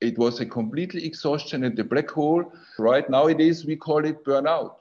It 0.00 0.16
was 0.16 0.40
a 0.40 0.46
completely 0.46 1.04
exhaustion 1.04 1.64
and 1.64 1.76
the 1.76 1.84
black 1.84 2.10
hole. 2.10 2.52
Right 2.78 3.08
nowadays, 3.10 3.64
we 3.64 3.76
call 3.76 4.04
it 4.04 4.24
burnout. 4.24 4.74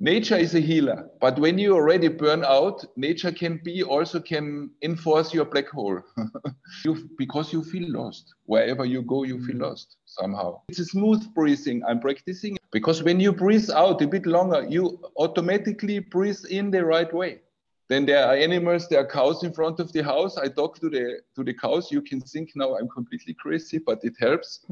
Nature 0.00 0.36
is 0.36 0.54
a 0.54 0.60
healer, 0.60 1.10
but 1.20 1.36
when 1.40 1.58
you 1.58 1.74
already 1.74 2.06
burn 2.06 2.44
out, 2.44 2.84
nature 2.96 3.32
can 3.32 3.60
be 3.64 3.82
also 3.82 4.20
can 4.20 4.70
enforce 4.82 5.34
your 5.34 5.44
black 5.44 5.68
hole 5.70 6.00
you, 6.84 7.10
because 7.18 7.52
you 7.52 7.64
feel 7.64 7.90
lost. 7.90 8.32
Wherever 8.44 8.84
you 8.84 9.02
go, 9.02 9.24
you 9.24 9.44
feel 9.44 9.56
mm-hmm. 9.56 9.64
lost 9.64 9.96
somehow. 10.04 10.60
It's 10.68 10.78
a 10.78 10.84
smooth 10.84 11.34
breathing. 11.34 11.82
I'm 11.84 11.98
practicing 11.98 12.58
because 12.70 13.02
when 13.02 13.18
you 13.18 13.32
breathe 13.32 13.70
out 13.70 14.00
a 14.00 14.06
bit 14.06 14.24
longer, 14.24 14.64
you 14.68 15.00
automatically 15.16 15.98
breathe 15.98 16.44
in 16.48 16.70
the 16.70 16.84
right 16.84 17.12
way. 17.12 17.40
Then 17.88 18.04
there 18.04 18.24
are 18.24 18.34
animals, 18.34 18.88
there 18.88 19.00
are 19.00 19.06
cows 19.06 19.42
in 19.42 19.52
front 19.52 19.80
of 19.80 19.92
the 19.92 20.02
house. 20.02 20.36
I 20.36 20.48
talk 20.48 20.78
to 20.80 20.90
the 20.90 21.20
to 21.34 21.42
the 21.42 21.54
cows. 21.54 21.90
You 21.90 22.02
can 22.02 22.20
think 22.20 22.50
now 22.54 22.76
I'm 22.76 22.88
completely 22.88 23.34
crazy, 23.34 23.78
but 23.78 24.00
it 24.02 24.14
helps. 24.20 24.66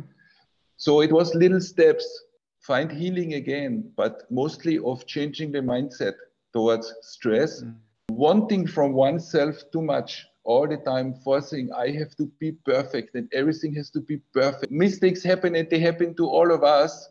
So 0.76 1.00
it 1.00 1.10
was 1.10 1.34
little 1.34 1.60
steps. 1.60 2.06
Find 2.60 2.90
healing 2.90 3.34
again, 3.34 3.90
but 3.96 4.30
mostly 4.30 4.78
of 4.78 5.06
changing 5.06 5.52
the 5.52 5.60
mindset 5.60 6.14
towards 6.52 6.92
stress, 7.00 7.62
mm. 7.62 7.74
wanting 8.10 8.66
from 8.66 8.92
oneself 8.92 9.62
too 9.72 9.82
much 9.82 10.26
all 10.46 10.66
the 10.66 10.76
time, 10.78 11.14
forcing 11.24 11.72
I 11.72 11.90
have 11.92 12.14
to 12.16 12.26
be 12.38 12.52
perfect 12.52 13.14
and 13.14 13.28
everything 13.32 13.74
has 13.74 13.90
to 13.90 14.00
be 14.00 14.18
perfect. 14.32 14.70
Mistakes 14.70 15.22
happen 15.22 15.54
and 15.54 15.68
they 15.68 15.78
happen 15.78 16.14
to 16.16 16.26
all 16.26 16.52
of 16.52 16.62
us. 16.62 17.08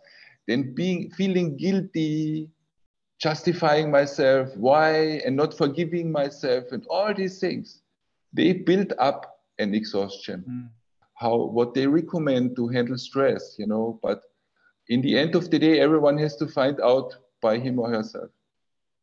Then 0.48 0.74
being 0.76 1.10
feeling 1.12 1.58
guilty, 1.58 2.50
justifying 3.20 3.90
myself, 3.92 4.56
why, 4.58 5.22
and 5.26 5.36
not 5.36 5.54
forgiving 5.54 6.12
myself, 6.12 6.72
and 6.72 6.86
all 6.88 7.14
these 7.14 7.40
things, 7.40 7.82
they 8.34 8.54
build 8.54 8.94
up 9.00 9.42
an 9.60 9.74
exhaustion. 9.74 10.44
Mm. 10.50 10.70
How 11.16 11.38
what 11.38 11.74
they 11.74 11.88
recommend 11.88 12.58
to 12.58 12.68
handle 12.68 12.98
stress, 12.98 13.56
you 13.58 13.68
know, 13.68 14.00
but 14.04 14.24
in 14.90 15.02
the 15.02 15.18
end 15.18 15.34
of 15.36 15.50
the 15.50 15.58
day, 15.58 15.80
everyone 15.80 16.18
has 16.18 16.36
to 16.38 16.48
find 16.48 16.80
out 16.82 17.16
by 17.42 17.58
him 17.58 17.80
or 17.80 17.90
herself. 17.90 18.30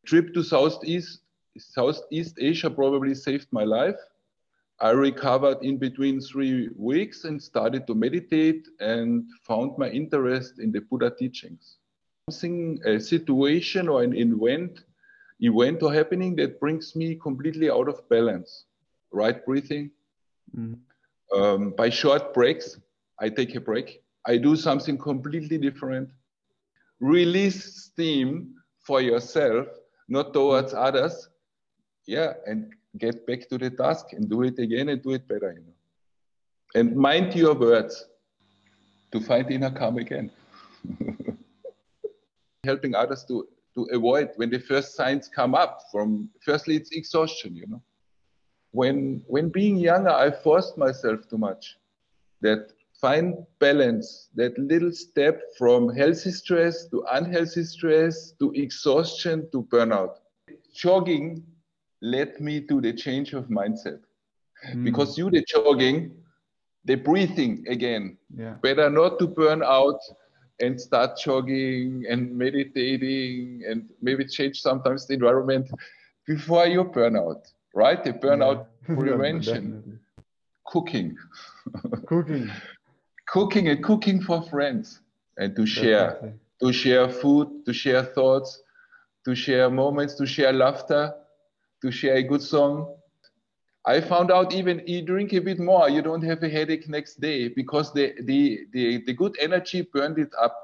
Trip 0.05 0.33
to 0.35 0.43
Southeast 0.43 1.21
Southeast 1.57 2.35
Asia 2.39 2.69
probably 2.69 3.15
saved 3.15 3.47
my 3.51 3.63
life. 3.63 3.99
I 4.79 4.91
recovered 4.91 5.63
in 5.63 5.77
between 5.77 6.19
three 6.19 6.69
weeks 6.75 7.25
and 7.25 7.41
started 7.41 7.87
to 7.87 7.95
meditate 7.95 8.67
and 8.79 9.25
found 9.43 9.77
my 9.77 9.89
interest 9.89 10.59
in 10.59 10.71
the 10.71 10.81
Buddha 10.81 11.11
teachings 11.17 11.77
something, 12.29 12.79
a 12.85 12.99
situation 12.99 13.87
or 13.89 14.03
an 14.03 14.15
event, 14.15 14.83
event 15.39 15.83
or 15.83 15.93
happening 15.93 16.35
that 16.37 16.59
brings 16.59 16.95
me 16.95 17.15
completely 17.15 17.69
out 17.69 17.89
of 17.89 18.07
balance. 18.09 18.65
Right 19.11 19.45
breathing. 19.45 19.91
Mm-hmm. 20.57 21.37
Um, 21.37 21.71
by 21.71 21.89
short 21.89 22.33
breaks, 22.33 22.79
I 23.19 23.29
take 23.29 23.55
a 23.55 23.59
break. 23.59 24.01
I 24.25 24.37
do 24.37 24.55
something 24.55 24.97
completely 24.97 25.57
different. 25.57 26.09
Release 26.99 27.83
steam 27.83 28.55
for 28.79 29.01
yourself, 29.01 29.67
not 30.07 30.33
towards 30.33 30.73
others. 30.73 31.29
Yeah, 32.05 32.33
and 32.45 32.71
get 32.97 33.27
back 33.27 33.49
to 33.49 33.57
the 33.57 33.69
task 33.69 34.13
and 34.13 34.29
do 34.29 34.43
it 34.43 34.59
again 34.59 34.89
and 34.89 35.01
do 35.01 35.11
it 35.11 35.27
better. 35.27 35.51
You 35.51 35.65
know. 35.65 36.79
And 36.79 36.95
mind 36.95 37.35
your 37.35 37.53
words 37.53 38.05
to 39.11 39.19
find 39.19 39.49
inner 39.51 39.71
calm 39.71 39.97
again. 39.97 40.31
helping 42.63 42.95
others 42.95 43.23
to 43.25 43.47
to 43.75 43.87
avoid 43.91 44.29
when 44.35 44.49
the 44.49 44.59
first 44.59 44.95
signs 44.95 45.27
come 45.27 45.55
up 45.55 45.81
from 45.91 46.29
firstly 46.41 46.75
it's 46.75 46.91
exhaustion 46.91 47.55
you 47.55 47.67
know. 47.67 47.81
When 48.71 49.23
when 49.27 49.49
being 49.49 49.77
younger 49.77 50.11
i 50.11 50.31
forced 50.31 50.77
myself 50.77 51.27
too 51.29 51.37
much. 51.37 51.77
That 52.41 52.73
find 52.99 53.45
balance 53.59 54.29
that 54.35 54.57
little 54.57 54.91
step 54.91 55.41
from 55.57 55.89
healthy 55.95 56.31
stress 56.31 56.87
to 56.89 57.05
unhealthy 57.11 57.63
stress 57.63 58.33
to 58.39 58.51
exhaustion 58.53 59.49
to 59.51 59.63
burnout. 59.63 60.15
Jogging 60.73 61.43
led 62.01 62.39
me 62.39 62.61
to 62.61 62.81
the 62.81 62.93
change 62.93 63.33
of 63.33 63.47
mindset. 63.47 63.99
Mm. 64.71 64.83
because 64.85 65.17
you 65.17 65.29
the 65.29 65.43
jogging 65.43 66.11
the 66.85 66.95
breathing 66.95 67.65
again. 67.67 68.17
Yeah. 68.35 68.55
better 68.61 68.89
not 68.89 69.19
to 69.19 69.27
burn 69.27 69.63
out 69.63 69.99
and 70.63 70.79
start 70.79 71.17
jogging 71.17 72.05
and 72.09 72.35
meditating 72.35 73.63
and 73.67 73.89
maybe 74.01 74.25
change 74.25 74.61
sometimes 74.61 75.05
the 75.07 75.13
environment 75.13 75.69
before 76.25 76.67
you 76.67 76.83
burn 76.83 77.15
out, 77.17 77.41
right? 77.75 78.03
The 78.03 78.13
burnout 78.13 78.65
yeah. 78.89 78.95
prevention. 78.95 79.99
cooking. 80.65 81.17
cooking. 82.07 82.49
cooking 83.27 83.67
and 83.67 83.83
cooking 83.83 84.21
for 84.21 84.41
friends 84.43 84.99
and 85.37 85.55
to 85.55 85.65
share. 85.65 86.11
Definitely. 86.11 86.39
To 86.61 86.71
share 86.71 87.09
food, 87.09 87.65
to 87.65 87.73
share 87.73 88.03
thoughts, 88.03 88.61
to 89.25 89.35
share 89.35 89.69
moments, 89.69 90.15
to 90.15 90.25
share 90.25 90.53
laughter, 90.53 91.13
to 91.81 91.91
share 91.91 92.15
a 92.15 92.23
good 92.23 92.41
song, 92.41 92.95
I 93.85 93.99
found 93.99 94.31
out 94.31 94.53
even 94.53 94.81
you 94.87 95.01
drink 95.01 95.33
a 95.33 95.39
bit 95.39 95.59
more, 95.59 95.89
you 95.89 96.01
don't 96.01 96.23
have 96.23 96.41
a 96.41 96.49
headache 96.49 96.87
next 96.87 97.19
day 97.19 97.49
because 97.49 97.91
the, 97.93 98.13
the, 98.21 98.65
the, 98.71 99.03
the 99.05 99.13
good 99.13 99.35
energy 99.41 99.81
burned 99.81 100.19
it 100.19 100.31
up. 100.41 100.57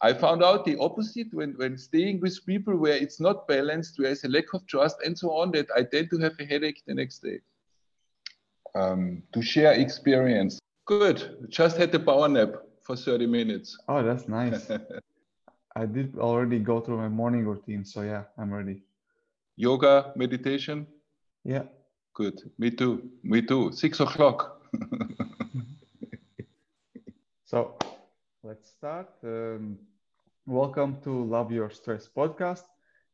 I 0.00 0.12
found 0.12 0.42
out 0.42 0.64
the 0.64 0.76
opposite 0.78 1.28
when, 1.32 1.52
when 1.54 1.78
staying 1.78 2.20
with 2.20 2.44
people 2.44 2.76
where 2.76 2.96
it's 2.96 3.20
not 3.20 3.46
balanced, 3.46 3.98
where 3.98 4.08
there's 4.08 4.24
a 4.24 4.28
lack 4.28 4.52
of 4.52 4.66
trust 4.66 4.96
and 5.04 5.16
so 5.16 5.30
on, 5.30 5.52
that 5.52 5.68
I 5.76 5.84
tend 5.84 6.10
to 6.10 6.18
have 6.18 6.32
a 6.40 6.44
headache 6.44 6.82
the 6.86 6.94
next 6.94 7.20
day. 7.20 7.38
Um, 8.74 9.22
to 9.32 9.40
share 9.40 9.72
experience. 9.72 10.58
Good. 10.86 11.46
Just 11.48 11.76
had 11.76 11.94
a 11.94 12.00
power 12.00 12.28
nap 12.28 12.50
for 12.82 12.96
30 12.96 13.26
minutes. 13.26 13.78
Oh, 13.88 14.02
that's 14.02 14.28
nice. 14.28 14.70
I 15.76 15.86
did 15.86 16.18
already 16.18 16.58
go 16.58 16.80
through 16.80 16.98
my 16.98 17.08
morning 17.08 17.46
routine. 17.46 17.84
So 17.84 18.02
yeah, 18.02 18.24
I'm 18.36 18.52
ready. 18.52 18.82
Yoga, 19.56 20.12
meditation? 20.16 20.86
Yeah. 21.44 21.64
Good. 22.16 22.50
Me 22.56 22.70
too. 22.70 23.10
Me 23.22 23.42
too. 23.42 23.72
Six 23.72 24.00
o'clock. 24.00 24.62
so 27.44 27.76
let's 28.42 28.70
start. 28.70 29.10
Um, 29.22 29.76
welcome 30.46 30.96
to 31.02 31.10
Love 31.24 31.52
Your 31.52 31.68
Stress 31.68 32.08
podcast. 32.08 32.62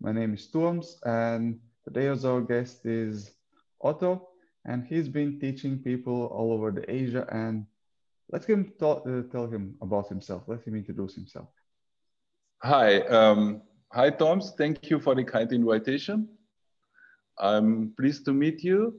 My 0.00 0.12
name 0.12 0.34
is 0.34 0.46
Toms, 0.46 1.00
and 1.04 1.58
today's 1.82 2.24
our 2.24 2.42
guest 2.42 2.86
is 2.86 3.32
Otto, 3.80 4.28
and 4.66 4.86
he's 4.86 5.08
been 5.08 5.40
teaching 5.40 5.80
people 5.80 6.26
all 6.26 6.52
over 6.52 6.70
the 6.70 6.88
Asia. 6.88 7.26
And 7.32 7.66
let 8.30 8.44
him 8.44 8.72
talk, 8.78 9.04
uh, 9.04 9.22
tell 9.32 9.48
him 9.48 9.74
about 9.82 10.10
himself. 10.10 10.44
Let 10.46 10.62
him 10.62 10.76
introduce 10.76 11.16
himself. 11.16 11.48
Hi. 12.62 13.00
Um, 13.00 13.62
hi, 13.90 14.10
Toms. 14.10 14.52
Thank 14.56 14.88
you 14.90 15.00
for 15.00 15.16
the 15.16 15.24
kind 15.24 15.52
invitation. 15.52 16.28
I'm 17.38 17.92
pleased 17.98 18.24
to 18.26 18.32
meet 18.32 18.62
you. 18.62 18.94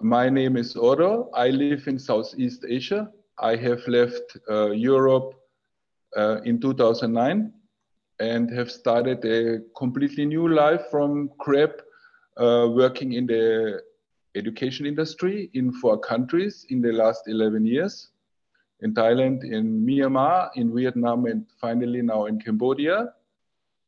My 0.00 0.28
name 0.28 0.56
is 0.56 0.76
Oro. 0.76 1.30
I 1.34 1.48
live 1.50 1.86
in 1.86 1.98
Southeast 1.98 2.64
Asia. 2.68 3.10
I 3.38 3.56
have 3.56 3.86
left 3.88 4.36
uh, 4.50 4.70
Europe 4.70 5.34
uh, 6.16 6.40
in 6.44 6.60
2009 6.60 7.52
and 8.20 8.50
have 8.50 8.70
started 8.70 9.24
a 9.24 9.60
completely 9.76 10.24
new 10.24 10.48
life 10.48 10.82
from 10.90 11.30
CREP, 11.40 11.80
uh, 12.36 12.68
working 12.70 13.12
in 13.12 13.26
the 13.26 13.82
education 14.36 14.86
industry 14.86 15.50
in 15.54 15.72
four 15.72 15.98
countries 15.98 16.66
in 16.70 16.80
the 16.80 16.92
last 16.92 17.22
11 17.26 17.66
years 17.66 18.10
in 18.80 18.94
Thailand, 18.94 19.44
in 19.44 19.84
Myanmar, 19.84 20.50
in 20.56 20.74
Vietnam, 20.74 21.26
and 21.26 21.46
finally 21.60 22.02
now 22.02 22.26
in 22.26 22.38
Cambodia. 22.40 23.12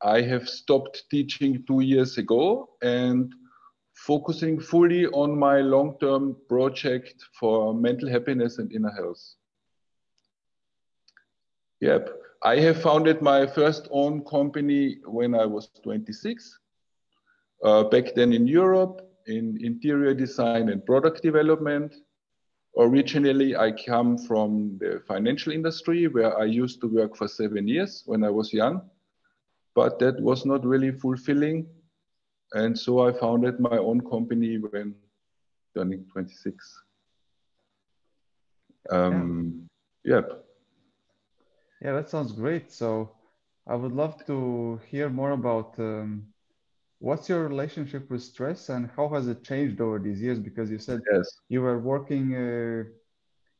I 0.02 0.20
have 0.22 0.48
stopped 0.48 1.04
teaching 1.10 1.64
two 1.66 1.80
years 1.80 2.18
ago 2.18 2.70
and 2.82 3.32
focusing 4.06 4.60
fully 4.60 5.06
on 5.06 5.36
my 5.36 5.60
long-term 5.60 6.36
project 6.48 7.24
for 7.40 7.74
mental 7.74 8.08
happiness 8.08 8.58
and 8.58 8.70
inner 8.72 8.92
health. 8.92 9.22
Yep, 11.80 12.10
I 12.42 12.56
have 12.60 12.80
founded 12.80 13.20
my 13.20 13.46
first 13.46 13.88
own 13.90 14.24
company 14.24 14.98
when 15.04 15.34
I 15.34 15.44
was 15.44 15.68
26. 15.82 16.58
Uh, 17.64 17.84
back 17.84 18.14
then 18.14 18.32
in 18.32 18.46
Europe, 18.46 19.02
in 19.26 19.58
interior 19.60 20.14
design 20.14 20.68
and 20.68 20.84
product 20.84 21.22
development. 21.22 21.94
Originally, 22.78 23.56
I 23.56 23.72
come 23.72 24.18
from 24.18 24.78
the 24.78 25.02
financial 25.08 25.52
industry 25.52 26.06
where 26.06 26.38
I 26.38 26.44
used 26.44 26.80
to 26.82 26.86
work 26.86 27.16
for 27.16 27.26
seven 27.26 27.66
years 27.66 28.02
when 28.06 28.22
I 28.22 28.30
was 28.30 28.52
young, 28.52 28.82
but 29.74 29.98
that 29.98 30.20
was 30.20 30.44
not 30.44 30.64
really 30.64 30.92
fulfilling 30.92 31.66
and 32.52 32.78
so 32.78 33.06
I 33.06 33.12
founded 33.12 33.60
my 33.60 33.78
own 33.78 34.00
company 34.00 34.58
when 34.58 34.94
turning 35.74 36.04
26. 36.12 36.82
Um, 38.90 39.68
yeah. 40.04 40.16
Yep. 40.16 40.44
Yeah, 41.82 41.92
that 41.92 42.08
sounds 42.08 42.32
great. 42.32 42.72
So 42.72 43.12
I 43.66 43.74
would 43.74 43.92
love 43.92 44.24
to 44.26 44.80
hear 44.88 45.10
more 45.10 45.32
about 45.32 45.74
um, 45.78 46.26
what's 47.00 47.28
your 47.28 47.46
relationship 47.48 48.08
with 48.10 48.22
stress 48.22 48.68
and 48.68 48.88
how 48.96 49.08
has 49.08 49.28
it 49.28 49.44
changed 49.44 49.80
over 49.80 49.98
these 49.98 50.22
years? 50.22 50.38
Because 50.38 50.70
you 50.70 50.78
said 50.78 51.00
yes. 51.12 51.28
you 51.48 51.60
were 51.60 51.78
working 51.78 52.34
uh, 52.34 52.84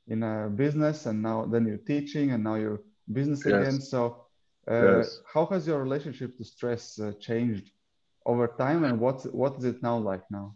in 0.09 0.23
a 0.23 0.49
business 0.49 1.07
and 1.07 1.21
now 1.23 1.45
then 1.45 1.67
you're 1.67 1.77
teaching 1.79 2.31
and 2.33 2.45
now 2.45 2.55
you're 2.55 2.81
business 3.13 3.43
yes. 3.45 3.55
again 3.55 3.81
so 3.81 4.25
uh, 4.71 4.99
yes. 4.99 5.21
how 5.33 5.47
has 5.47 5.67
your 5.67 5.83
relationship 5.83 6.37
to 6.37 6.45
stress 6.45 6.99
uh, 6.99 7.13
changed 7.21 7.71
over 8.27 8.49
time 8.59 8.85
and 8.85 9.01
what's 9.01 9.25
what 9.27 9.57
is 9.59 9.65
it 9.65 9.83
now 9.83 9.97
like 9.97 10.23
now? 10.31 10.55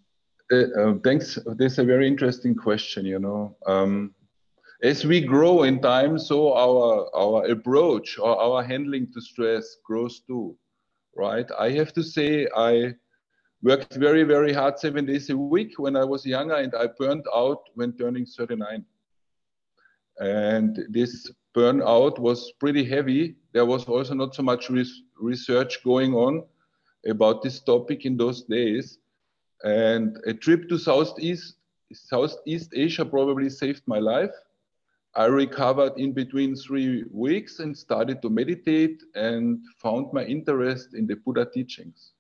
Uh, 0.52 0.67
uh 0.78 0.94
thanks. 1.05 1.38
This 1.56 1.72
is 1.72 1.78
a 1.78 1.84
very 1.84 2.06
interesting 2.06 2.55
question 2.55 3.06
you 3.06 3.19
know. 3.19 3.56
Um, 3.67 4.14
as 4.82 5.05
we 5.05 5.20
grow 5.20 5.64
in 5.64 5.81
time 5.81 6.19
so 6.19 6.55
our 6.55 7.08
our 7.14 7.46
approach 7.46 8.19
or 8.19 8.38
our 8.40 8.62
handling 8.62 9.06
to 9.12 9.20
stress 9.20 9.76
grows 9.84 10.20
too 10.26 10.56
right? 11.17 11.46
I 11.58 11.70
have 11.70 11.93
to 11.94 12.02
say 12.02 12.49
i 12.56 12.94
worked 13.62 13.94
very 13.94 14.23
very 14.23 14.52
hard 14.52 14.78
seven 14.78 15.05
days 15.05 15.28
a 15.28 15.37
week 15.37 15.73
when 15.78 15.94
i 15.96 16.05
was 16.05 16.25
younger 16.25 16.55
and 16.55 16.73
i 16.75 16.87
burned 16.99 17.26
out 17.34 17.62
when 17.75 17.93
turning 17.99 18.25
39 18.25 18.84
and 20.20 20.78
this 20.88 21.31
burnout 21.56 22.19
was 22.19 22.52
pretty 22.61 22.84
heavy. 22.84 23.37
There 23.52 23.66
was 23.66 23.84
also 23.84 24.14
not 24.14 24.34
so 24.34 24.43
much 24.43 24.70
res 24.70 25.02
research 25.19 25.82
going 25.82 26.14
on 26.14 26.44
about 27.06 27.43
this 27.43 27.61
topic 27.61 28.05
in 28.05 28.17
those 28.17 28.43
days. 28.43 28.99
And 29.62 30.17
a 30.26 30.35
trip 30.35 30.69
to 30.69 30.79
Southeast, 30.79 31.56
Southeast 31.93 32.73
Asia 32.75 33.05
probably 33.05 33.50
saved 33.50 33.82
my 33.87 33.99
life. 33.99 34.35
I 35.14 35.25
recovered 35.26 35.99
in 35.99 36.12
between 36.12 36.55
three 36.55 37.05
weeks 37.11 37.58
and 37.58 37.76
started 37.76 38.23
to 38.23 38.31
meditate 38.31 39.02
and 39.14 39.58
found 39.79 40.12
my 40.12 40.25
interest 40.25 40.94
in 40.94 41.06
the 41.06 41.17
Buddha 41.17 41.47
teachings, 41.52 42.12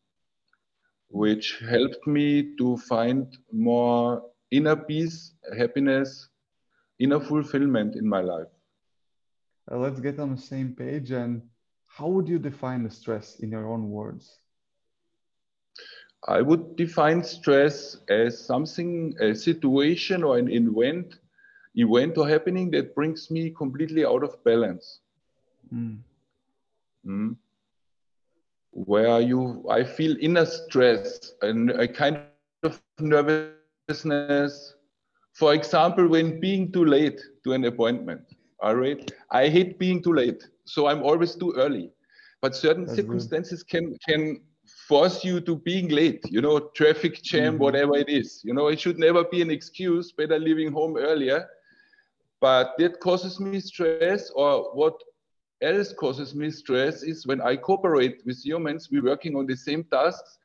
which 1.08 1.62
helped 1.68 2.04
me 2.06 2.56
to 2.56 2.76
find 2.78 3.38
more 3.52 4.24
inner 4.50 4.74
peace, 4.74 5.34
happiness, 5.56 6.28
inner 6.98 7.20
fulfillment 7.20 7.94
in 7.94 8.08
my 8.08 8.20
life. 8.20 8.48
Let's 9.70 10.00
get 10.00 10.18
on 10.18 10.34
the 10.34 10.42
same 10.42 10.74
page. 10.74 11.12
And 11.12 11.42
how 11.86 12.08
would 12.08 12.28
you 12.28 12.40
define 12.40 12.82
the 12.82 12.90
stress 12.90 13.38
in 13.38 13.50
your 13.50 13.72
own 13.72 13.88
words? 13.88 14.40
I 16.28 16.42
would 16.42 16.76
define 16.76 17.22
stress 17.22 17.96
as 18.08 18.38
something, 18.38 19.14
a 19.20 19.34
situation 19.34 20.22
or 20.22 20.36
an 20.38 20.50
event, 20.50 21.18
event 21.74 22.18
or 22.18 22.28
happening 22.28 22.70
that 22.72 22.94
brings 22.94 23.30
me 23.30 23.50
completely 23.50 24.04
out 24.04 24.22
of 24.22 24.42
balance. 24.44 25.00
Mm. 25.74 25.98
Mm. 27.06 27.36
Where 28.72 29.20
you, 29.20 29.64
I 29.70 29.82
feel 29.82 30.16
inner 30.20 30.46
stress 30.46 31.32
and 31.42 31.70
a 31.70 31.88
kind 31.88 32.20
of 32.62 32.80
nervousness, 32.98 34.74
for 35.32 35.54
example, 35.54 36.06
when 36.06 36.38
being 36.38 36.70
too 36.70 36.84
late 36.84 37.20
to 37.44 37.52
an 37.54 37.64
appointment, 37.64 38.22
all 38.60 38.76
right, 38.76 39.10
I 39.30 39.48
hate 39.48 39.78
being 39.78 40.02
too 40.02 40.12
late, 40.12 40.44
so 40.66 40.86
I'm 40.86 41.02
always 41.02 41.34
too 41.34 41.54
early. 41.56 41.90
But 42.42 42.54
certain 42.54 42.84
That's 42.84 42.96
circumstances 42.96 43.62
good. 43.62 43.70
can 43.70 43.98
can 44.06 44.40
force 44.90 45.24
you 45.24 45.40
to 45.48 45.54
being 45.56 45.88
late. 45.88 46.22
You 46.36 46.42
know, 46.42 46.56
traffic 46.80 47.22
jam, 47.22 47.54
mm-hmm. 47.54 47.62
whatever 47.62 47.96
it 47.96 48.08
is. 48.08 48.42
You 48.44 48.54
know, 48.54 48.66
it 48.68 48.80
should 48.80 48.98
never 48.98 49.22
be 49.24 49.40
an 49.40 49.50
excuse. 49.50 50.12
Better 50.12 50.38
leaving 50.38 50.72
home 50.72 50.96
earlier. 50.96 51.40
But 52.40 52.74
that 52.78 53.00
causes 53.00 53.38
me 53.38 53.60
stress, 53.60 54.30
or 54.34 54.74
what 54.74 54.96
else 55.62 55.92
causes 55.92 56.34
me 56.34 56.50
stress 56.50 57.02
is 57.02 57.26
when 57.26 57.40
I 57.40 57.56
cooperate 57.56 58.22
with 58.26 58.44
humans, 58.44 58.88
we're 58.90 59.04
working 59.12 59.36
on 59.36 59.46
the 59.46 59.56
same 59.56 59.84
tasks, 59.84 60.38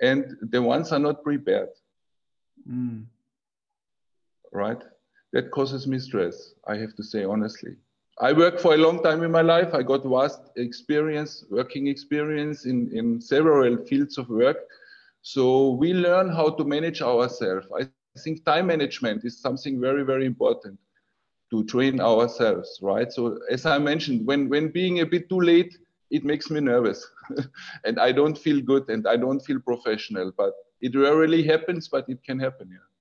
and 0.00 0.36
the 0.54 0.62
ones 0.62 0.92
are 0.92 1.04
not 1.08 1.22
prepared. 1.22 1.72
Mm 2.68 3.06
right? 4.52 4.82
That 5.32 5.50
causes 5.50 5.86
me 5.86 5.98
stress, 5.98 6.54
I 6.68 6.76
have 6.76 6.94
to 6.96 7.02
say 7.02 7.24
honestly. 7.24 7.76
I 8.20 8.32
worked 8.32 8.60
for 8.60 8.74
a 8.74 8.76
long 8.76 9.02
time 9.02 9.22
in 9.22 9.30
my 9.30 9.40
life. 9.40 9.74
I 9.74 9.82
got 9.82 10.04
vast 10.04 10.40
experience, 10.56 11.44
working 11.50 11.86
experience 11.86 12.66
in, 12.66 12.90
in 12.92 13.20
several 13.20 13.76
fields 13.86 14.18
of 14.18 14.28
work. 14.28 14.58
So 15.22 15.70
we 15.70 15.94
learn 15.94 16.28
how 16.28 16.50
to 16.50 16.64
manage 16.64 17.00
ourselves. 17.00 17.66
I 17.78 17.88
think 17.88 18.44
time 18.44 18.66
management 18.66 19.24
is 19.24 19.40
something 19.40 19.80
very, 19.80 20.04
very 20.04 20.26
important 20.26 20.78
to 21.50 21.64
train 21.64 22.00
ourselves, 22.00 22.78
right? 22.82 23.12
So 23.12 23.38
as 23.50 23.64
I 23.66 23.78
mentioned, 23.78 24.26
when, 24.26 24.48
when 24.48 24.68
being 24.68 25.00
a 25.00 25.06
bit 25.06 25.28
too 25.28 25.40
late, 25.40 25.78
it 26.10 26.24
makes 26.24 26.50
me 26.50 26.60
nervous 26.60 27.06
and 27.84 27.98
I 27.98 28.12
don't 28.12 28.36
feel 28.36 28.60
good 28.60 28.88
and 28.90 29.06
I 29.08 29.16
don't 29.16 29.40
feel 29.40 29.60
professional, 29.60 30.32
but 30.36 30.52
it 30.82 30.94
rarely 30.94 31.42
happens, 31.42 31.88
but 31.88 32.08
it 32.08 32.22
can 32.24 32.38
happen, 32.38 32.68
yeah. 32.70 32.91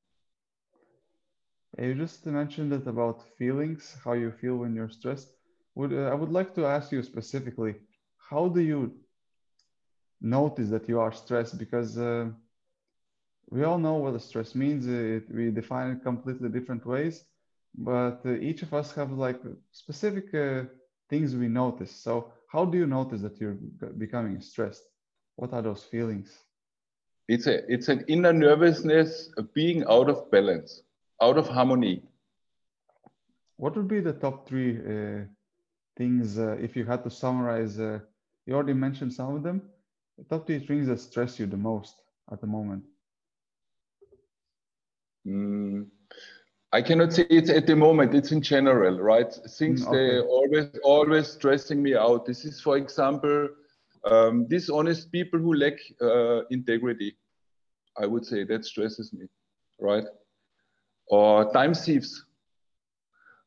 You 1.78 1.94
just 1.96 2.26
mentioned 2.26 2.74
it 2.74 2.88
about 2.88 3.24
feelings, 3.38 3.98
how 4.04 4.14
you 4.14 4.32
feel 4.32 4.58
when 4.58 4.76
you're 4.76 4.90
stressed. 4.90 5.30
Would 5.76 5.94
uh, 5.94 6.10
I 6.12 6.14
would 6.16 6.32
like 6.32 6.54
to 6.56 6.66
ask 6.66 6.92
you 6.92 7.02
specifically, 7.04 7.76
how 8.30 8.48
do 8.50 8.62
you 8.62 8.92
notice 10.22 10.70
that 10.70 10.88
you 10.88 11.00
are 11.00 11.12
stressed? 11.12 11.58
Because 11.58 11.98
uh, 11.98 12.30
we 13.52 13.64
all 13.64 13.78
know 13.78 13.96
what 13.96 14.20
stress 14.22 14.56
means. 14.56 14.88
It, 14.88 15.24
we 15.34 15.52
define 15.52 15.92
it 15.92 16.04
completely 16.04 16.50
different 16.50 16.86
ways, 16.86 17.24
but 17.78 18.22
uh, 18.26 18.34
each 18.34 18.62
of 18.64 18.74
us 18.74 18.94
have 18.94 19.12
like 19.12 19.40
specific 19.72 20.34
uh, 20.34 20.64
things 21.10 21.36
we 21.36 21.48
notice. 21.48 21.92
So 21.92 22.32
how 22.52 22.66
do 22.66 22.78
you 22.78 22.88
notice 22.88 23.22
that 23.22 23.40
you're 23.40 23.58
becoming 23.98 24.40
stressed? 24.42 24.84
What 25.36 25.54
are 25.54 25.62
those 25.62 25.84
feelings? 25.84 26.30
It's 27.28 27.48
a 27.48 27.62
it's 27.72 27.88
an 27.90 28.04
inner 28.08 28.34
nervousness 28.34 29.30
being 29.54 29.84
out 29.90 30.10
of 30.10 30.30
balance 30.32 30.82
out 31.22 31.38
of 31.38 31.48
harmony. 31.48 32.02
What 33.58 33.76
would 33.76 33.88
be 33.88 34.00
the 34.00 34.14
top 34.14 34.48
three 34.48 34.78
uh, 34.80 35.26
things 35.96 36.40
uh, 36.40 36.58
if 36.60 36.76
you 36.76 36.84
had 36.86 37.04
to 37.04 37.10
summarize? 37.10 37.80
Uh, 37.80 38.00
you 38.46 38.56
already 38.56 38.74
mentioned 38.74 39.14
some 39.14 39.36
of 39.36 39.44
them. 39.44 39.62
The 40.18 40.24
top 40.26 40.48
three 40.48 40.60
things 40.60 40.88
that 40.88 41.00
stress 41.00 41.40
you 41.40 41.46
the 41.46 41.58
most 41.58 42.02
at 42.32 42.42
the 42.42 42.48
moment. 42.48 42.84
Mm, 45.28 45.88
I 46.74 46.82
cannot 46.82 47.14
say 47.14 47.28
it's 47.30 47.50
at 47.50 47.68
the 47.68 47.76
moment. 47.76 48.16
It's 48.16 48.32
in 48.32 48.42
general, 48.42 49.00
right? 49.00 49.32
Things 49.58 49.86
mm, 49.86 49.90
okay. 49.90 49.98
they 49.98 50.20
always 50.22 50.68
always 50.84 51.28
stressing 51.28 51.84
me 51.84 51.96
out. 51.96 52.26
This 52.26 52.46
is, 52.46 52.60
for 52.62 52.78
example, 52.78 53.50
um, 54.10 54.48
dishonest 54.48 55.12
people 55.12 55.40
who 55.40 55.54
lack 55.54 55.78
uh, 56.02 56.46
integrity. 56.50 57.16
I 57.98 58.08
would 58.08 58.26
say 58.26 58.44
that 58.46 58.66
stresses 58.66 59.14
me, 59.14 59.28
right? 59.80 60.06
Or 61.12 61.54
time 61.54 61.76
thieves 61.76 62.26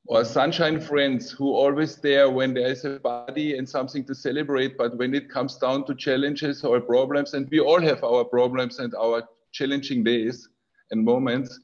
or 0.07 0.25
sunshine 0.25 0.81
friends 0.81 1.31
who 1.31 1.51
are 1.51 1.71
always 1.71 1.97
there 1.97 2.31
when 2.31 2.55
there 2.55 2.69
is 2.69 2.85
a 2.85 3.01
party 3.01 3.59
and 3.59 3.69
something 3.69 4.05
to 4.05 4.15
celebrate. 4.15 4.77
But 4.77 4.97
when 4.99 5.15
it 5.15 5.31
comes 5.31 5.57
down 5.57 5.87
to 5.87 5.95
challenges 5.95 6.63
or 6.63 6.81
problems 6.81 7.35
and 7.35 7.49
we 7.51 7.59
all 7.59 7.81
have 7.81 8.05
our 8.05 8.25
problems 8.25 8.79
and 8.79 8.95
our 8.95 9.23
challenging 9.53 10.05
days 10.05 10.49
and 10.91 11.05
moments 11.05 11.59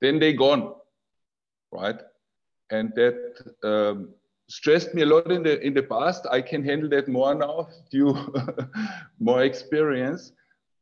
then 0.00 0.18
they 0.18 0.32
gone 0.32 0.74
right? 1.72 2.00
And 2.70 2.92
that 2.94 3.16
um, 3.64 4.10
stressed 4.48 4.94
me 4.94 5.02
a 5.02 5.06
lot 5.06 5.30
in 5.32 5.42
the 5.42 5.60
in 5.60 5.74
the 5.74 5.82
past. 5.82 6.26
I 6.30 6.40
can 6.42 6.62
handle 6.62 6.88
that 6.90 7.08
more 7.08 7.34
now 7.34 7.68
due 7.90 8.14
more 9.18 9.42
experience. 9.42 10.32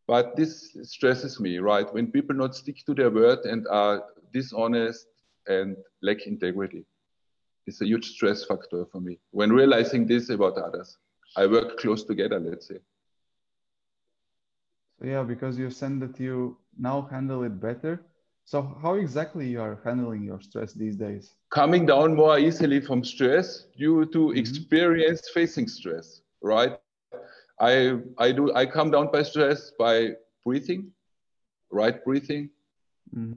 But 0.07 0.37
this 0.37 0.77
stresses 0.83 1.39
me 1.41 1.59
right? 1.59 1.93
When 1.95 2.11
people 2.11 2.35
not 2.35 2.57
stick 2.57 2.85
to 2.87 2.95
their 2.95 3.11
word 3.11 3.41
and 3.45 3.67
are 3.69 4.05
dishonest, 4.33 5.07
and 5.47 5.77
lack 6.03 6.27
integrity. 6.27 6.85
It's 7.67 7.81
a 7.81 7.87
huge 7.87 8.07
stress 8.11 8.45
factor 8.45 8.87
for 8.91 9.01
me 9.01 9.19
when 9.31 9.53
realizing 9.53 10.07
this 10.07 10.31
about 10.31 10.57
others. 10.59 10.97
I 11.37 11.47
work 11.47 11.79
close 11.79 12.05
together, 12.05 12.41
let's 12.41 12.67
say. 12.69 12.79
So 14.99 15.07
yeah, 15.07 15.23
because 15.23 15.59
you 15.59 15.71
said 15.71 16.01
that 16.01 16.19
you 16.21 16.57
now 16.79 17.03
handle 17.11 17.45
it 17.45 17.61
better. 17.61 18.03
So 18.45 18.77
how 18.83 18.95
exactly 18.95 19.47
you 19.49 19.61
are 19.61 19.79
handling 19.85 20.25
your 20.25 20.41
stress 20.41 20.73
these 20.73 20.97
days? 20.97 21.35
Coming 21.51 21.87
down 21.87 22.17
more 22.17 22.39
easily 22.39 22.81
from 22.81 23.05
stress 23.05 23.67
due 23.79 24.07
to 24.07 24.19
mm-hmm. 24.19 24.39
experience 24.39 25.31
facing 25.33 25.69
stress, 25.69 26.23
right? 26.43 26.77
I 27.61 27.99
I 28.19 28.33
do 28.33 28.53
I 28.55 28.67
come 28.67 28.91
down 28.91 29.11
by 29.13 29.23
stress 29.23 29.71
by 29.79 30.15
breathing, 30.45 30.91
right 31.71 32.03
breathing, 32.05 32.51
mm-hmm. 33.15 33.35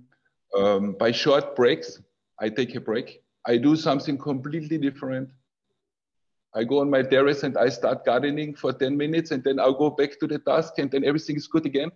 Um, 0.56 0.94
by 0.94 1.12
short 1.12 1.56
breaks, 1.56 2.00
I 2.40 2.50
take 2.50 2.76
a 2.76 2.82
break. 2.82 3.24
I 3.46 3.58
do 3.58 3.76
something 3.76 4.18
completely 4.18 4.78
different. 4.78 5.30
I 6.56 6.64
go 6.64 6.80
on 6.80 6.90
my 6.90 7.02
terrace 7.02 7.44
and 7.44 7.58
I 7.58 7.70
start 7.70 8.06
gardening 8.06 8.54
for 8.54 8.72
10 8.72 8.96
minutes 8.96 9.32
and 9.32 9.44
then 9.44 9.60
I'll 9.60 9.74
go 9.74 9.90
back 9.90 10.20
to 10.20 10.28
the 10.28 10.38
task 10.38 10.78
and 10.78 10.92
then 10.92 11.04
everything 11.04 11.36
is 11.36 11.48
good 11.48 11.66
again. 11.66 11.92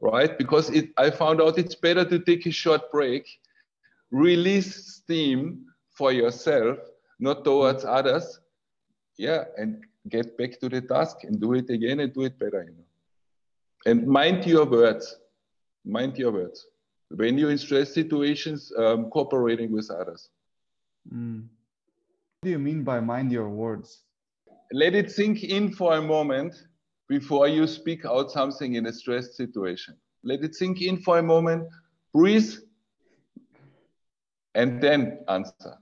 Right? 0.00 0.36
Because 0.38 0.70
it, 0.70 0.90
I 0.96 1.10
found 1.10 1.40
out 1.40 1.58
it's 1.58 1.74
better 1.74 2.04
to 2.04 2.18
take 2.20 2.46
a 2.46 2.50
short 2.50 2.90
break, 2.92 3.26
release 4.10 4.94
steam 4.94 5.66
for 5.90 6.12
yourself, 6.12 6.78
not 7.18 7.44
towards 7.44 7.84
others. 7.84 8.40
Yeah, 9.16 9.44
and 9.56 9.84
get 10.08 10.36
back 10.36 10.60
to 10.60 10.68
the 10.68 10.80
task 10.80 11.24
and 11.24 11.40
do 11.40 11.54
it 11.54 11.70
again 11.70 12.00
and 12.00 12.12
do 12.12 12.22
it 12.22 12.38
better, 12.38 12.62
you 12.62 12.76
know. 12.76 12.84
And 13.86 14.06
mind 14.06 14.46
your 14.46 14.66
words. 14.66 15.16
Mind 15.84 16.16
your 16.16 16.32
words 16.32 16.66
when 17.10 17.38
you're 17.38 17.50
in 17.50 17.58
stress 17.58 17.92
situations, 17.92 18.72
um, 18.76 19.10
cooperating 19.10 19.72
with 19.72 19.90
others. 19.90 20.28
Mm. 21.12 21.42
What 21.42 22.46
do 22.46 22.50
you 22.50 22.58
mean 22.58 22.82
by 22.84 23.00
mind 23.00 23.32
your 23.32 23.48
words? 23.48 24.02
Let 24.72 24.94
it 24.94 25.10
sink 25.10 25.44
in 25.44 25.72
for 25.72 25.94
a 25.94 26.02
moment 26.02 26.54
before 27.08 27.48
you 27.48 27.66
speak 27.66 28.04
out 28.04 28.30
something 28.30 28.74
in 28.74 28.86
a 28.86 28.92
stressed 28.92 29.36
situation. 29.36 29.96
Let 30.22 30.42
it 30.42 30.54
sink 30.54 30.80
in 30.80 30.98
for 30.98 31.18
a 31.18 31.22
moment, 31.22 31.68
breathe, 32.12 32.54
and 34.54 34.80
then 34.82 35.20
answer. 35.28 35.78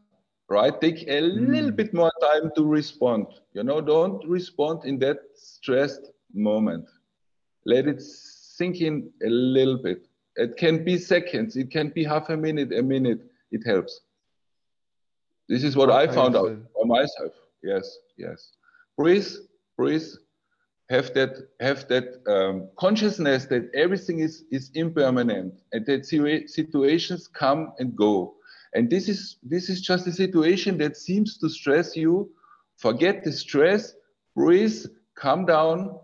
Right? 0.48 0.78
Take 0.80 1.02
a 1.02 1.22
mm. 1.22 1.48
little 1.48 1.70
bit 1.70 1.94
more 1.94 2.12
time 2.20 2.50
to 2.56 2.64
respond. 2.64 3.26
You 3.54 3.62
know, 3.62 3.80
don't 3.80 4.26
respond 4.28 4.84
in 4.84 4.98
that 4.98 5.18
stressed 5.34 6.10
moment. 6.34 6.86
Let 7.64 7.86
it 7.86 8.02
sink 8.02 8.80
in 8.80 9.10
a 9.24 9.28
little 9.28 9.78
bit. 9.78 10.08
It 10.36 10.56
can 10.56 10.84
be 10.84 10.98
seconds, 10.98 11.56
it 11.56 11.70
can 11.70 11.90
be 11.90 12.04
half 12.04 12.28
a 12.30 12.36
minute, 12.36 12.72
a 12.72 12.82
minute. 12.82 13.20
It 13.50 13.66
helps. 13.66 14.00
This 15.48 15.62
is 15.62 15.76
what 15.76 15.90
I 15.90 16.06
found 16.06 16.36
out 16.36 16.56
for 16.72 16.86
myself. 16.86 17.32
Yes, 17.62 17.98
yes. 18.16 18.52
Breathe, 18.96 19.28
breathe. 19.76 20.06
Have 20.88 21.14
that, 21.14 21.48
have 21.60 21.88
that 21.88 22.22
um, 22.26 22.68
consciousness 22.78 23.46
that 23.46 23.70
everything 23.74 24.18
is 24.20 24.44
is 24.50 24.70
impermanent 24.74 25.54
and 25.72 25.86
that 25.86 26.04
situations 26.06 27.28
come 27.28 27.72
and 27.78 27.96
go. 27.96 28.34
And 28.74 28.90
this 28.90 29.08
is 29.08 29.36
this 29.42 29.68
is 29.68 29.80
just 29.80 30.06
a 30.06 30.12
situation 30.12 30.78
that 30.78 30.96
seems 30.96 31.38
to 31.38 31.48
stress 31.48 31.96
you. 31.96 32.30
Forget 32.76 33.24
the 33.24 33.32
stress. 33.32 33.94
Breathe, 34.34 34.84
calm 35.14 35.46
down, 35.46 35.98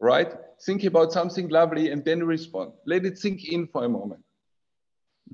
right? 0.00 0.32
Think 0.64 0.84
about 0.84 1.12
something 1.12 1.48
lovely 1.48 1.90
and 1.90 2.04
then 2.04 2.22
respond. 2.24 2.72
Let 2.86 3.04
it 3.04 3.18
sink 3.18 3.44
in 3.44 3.66
for 3.66 3.84
a 3.84 3.88
moment. 3.88 4.22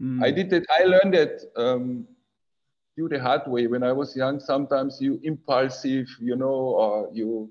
Mm. 0.01 0.25
I 0.25 0.31
did 0.31 0.49
that. 0.51 0.65
I 0.71 0.85
learned 0.85 1.15
that 1.15 1.41
um, 1.57 2.07
the 2.97 3.21
hard 3.21 3.43
way. 3.47 3.67
When 3.67 3.85
I 3.85 3.93
was 3.93 4.17
young, 4.17 4.41
sometimes 4.41 5.01
you 5.01 5.21
impulsive, 5.23 6.09
you 6.21 6.35
know, 6.35 6.47
or 6.49 7.11
you 7.13 7.51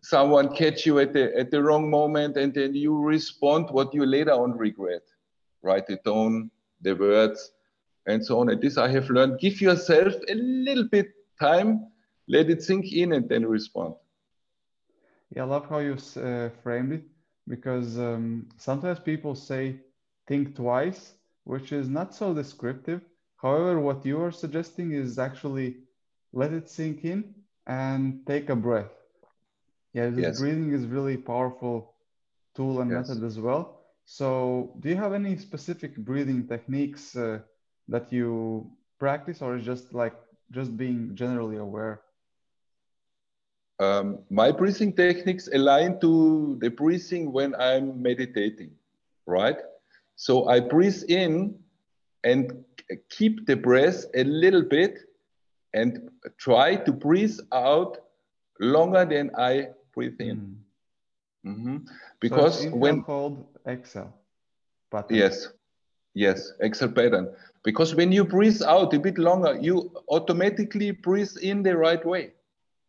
someone 0.00 0.54
catch 0.54 0.86
you 0.86 0.98
at 1.00 1.12
the 1.12 1.36
at 1.36 1.50
the 1.50 1.62
wrong 1.62 1.90
moment, 1.90 2.36
and 2.36 2.54
then 2.54 2.74
you 2.74 2.96
respond 2.98 3.68
what 3.70 3.92
you 3.92 4.06
later 4.06 4.32
on 4.32 4.56
regret. 4.56 5.02
Write 5.62 5.86
the 5.86 5.96
tone, 5.98 6.50
the 6.80 6.94
words, 6.94 7.52
and 8.06 8.24
so 8.24 8.40
on. 8.40 8.48
And 8.48 8.62
this 8.62 8.78
I 8.78 8.88
have 8.88 9.10
learned. 9.10 9.40
Give 9.40 9.60
yourself 9.60 10.14
a 10.28 10.34
little 10.34 10.88
bit 10.88 11.08
time, 11.40 11.88
let 12.28 12.48
it 12.48 12.62
sink 12.62 12.92
in, 12.92 13.12
and 13.12 13.28
then 13.28 13.44
respond. 13.44 13.94
Yeah, 15.30 15.42
I 15.42 15.46
love 15.46 15.68
how 15.68 15.78
you 15.78 15.94
uh, 16.16 16.50
framed 16.62 16.92
it 16.92 17.04
because 17.48 17.98
um, 17.98 18.48
sometimes 18.56 19.00
people 19.00 19.34
say 19.34 19.80
think 20.26 20.54
twice, 20.56 21.14
which 21.44 21.72
is 21.72 21.88
not 21.88 22.14
so 22.14 22.34
descriptive 22.34 23.02
However, 23.36 23.80
what 23.80 24.04
you 24.06 24.20
are 24.20 24.30
suggesting 24.32 24.92
is 24.92 25.18
actually 25.18 25.76
let 26.32 26.52
it 26.52 26.68
sink 26.68 27.04
in 27.04 27.34
and 27.66 28.26
take 28.26 28.48
a 28.50 28.56
breath. 28.56 28.90
Yeah, 29.92 30.10
yes. 30.16 30.36
breathing 30.36 30.72
is 30.72 30.86
really 30.86 31.16
powerful 31.16 31.94
tool 32.54 32.80
and 32.80 32.92
yes. 32.92 32.92
method 32.92 33.22
as 33.22 33.38
well. 33.40 33.80
So, 34.04 34.76
do 34.80 34.88
you 34.88 34.96
have 34.96 35.12
any 35.12 35.36
specific 35.36 35.96
breathing 35.96 36.46
techniques 36.48 37.16
uh, 37.16 37.40
that 37.88 38.12
you 38.12 38.70
practice, 38.98 39.42
or 39.42 39.56
is 39.56 39.64
just 39.64 39.94
like 39.94 40.14
just 40.50 40.76
being 40.76 41.14
generally 41.14 41.56
aware? 41.56 42.02
Um, 43.80 44.18
my 44.30 44.50
breathing 44.50 44.92
techniques 44.92 45.48
align 45.52 46.00
to 46.00 46.56
the 46.60 46.68
breathing 46.70 47.32
when 47.32 47.54
I'm 47.54 48.02
meditating, 48.02 48.70
right? 49.26 49.56
So 50.16 50.48
I 50.48 50.60
breathe 50.60 51.02
in 51.08 51.54
and 52.24 52.64
keep 53.08 53.46
the 53.46 53.56
breath 53.56 54.04
a 54.14 54.24
little 54.24 54.62
bit 54.62 54.98
and 55.74 56.10
try 56.38 56.74
to 56.76 56.92
breathe 56.92 57.38
out 57.52 57.98
longer 58.60 59.04
than 59.04 59.30
I 59.36 59.68
breathe 59.94 60.20
in. 60.20 60.36
Mm. 61.44 61.52
Mm-hmm. 61.52 61.76
Because 62.20 62.64
so 62.64 62.70
when 62.70 63.02
called 63.02 63.46
exhale 63.66 64.12
pattern. 64.90 65.16
Yes, 65.16 65.48
yes, 66.14 66.52
exhale 66.62 66.90
pattern. 66.90 67.28
Because 67.62 67.94
when 67.94 68.10
you 68.10 68.24
breathe 68.24 68.60
out 68.66 68.92
a 68.94 68.98
bit 68.98 69.18
longer, 69.18 69.56
you 69.60 69.90
automatically 70.08 70.90
breathe 70.90 71.36
in 71.42 71.62
the 71.62 71.76
right 71.76 72.04
way. 72.04 72.32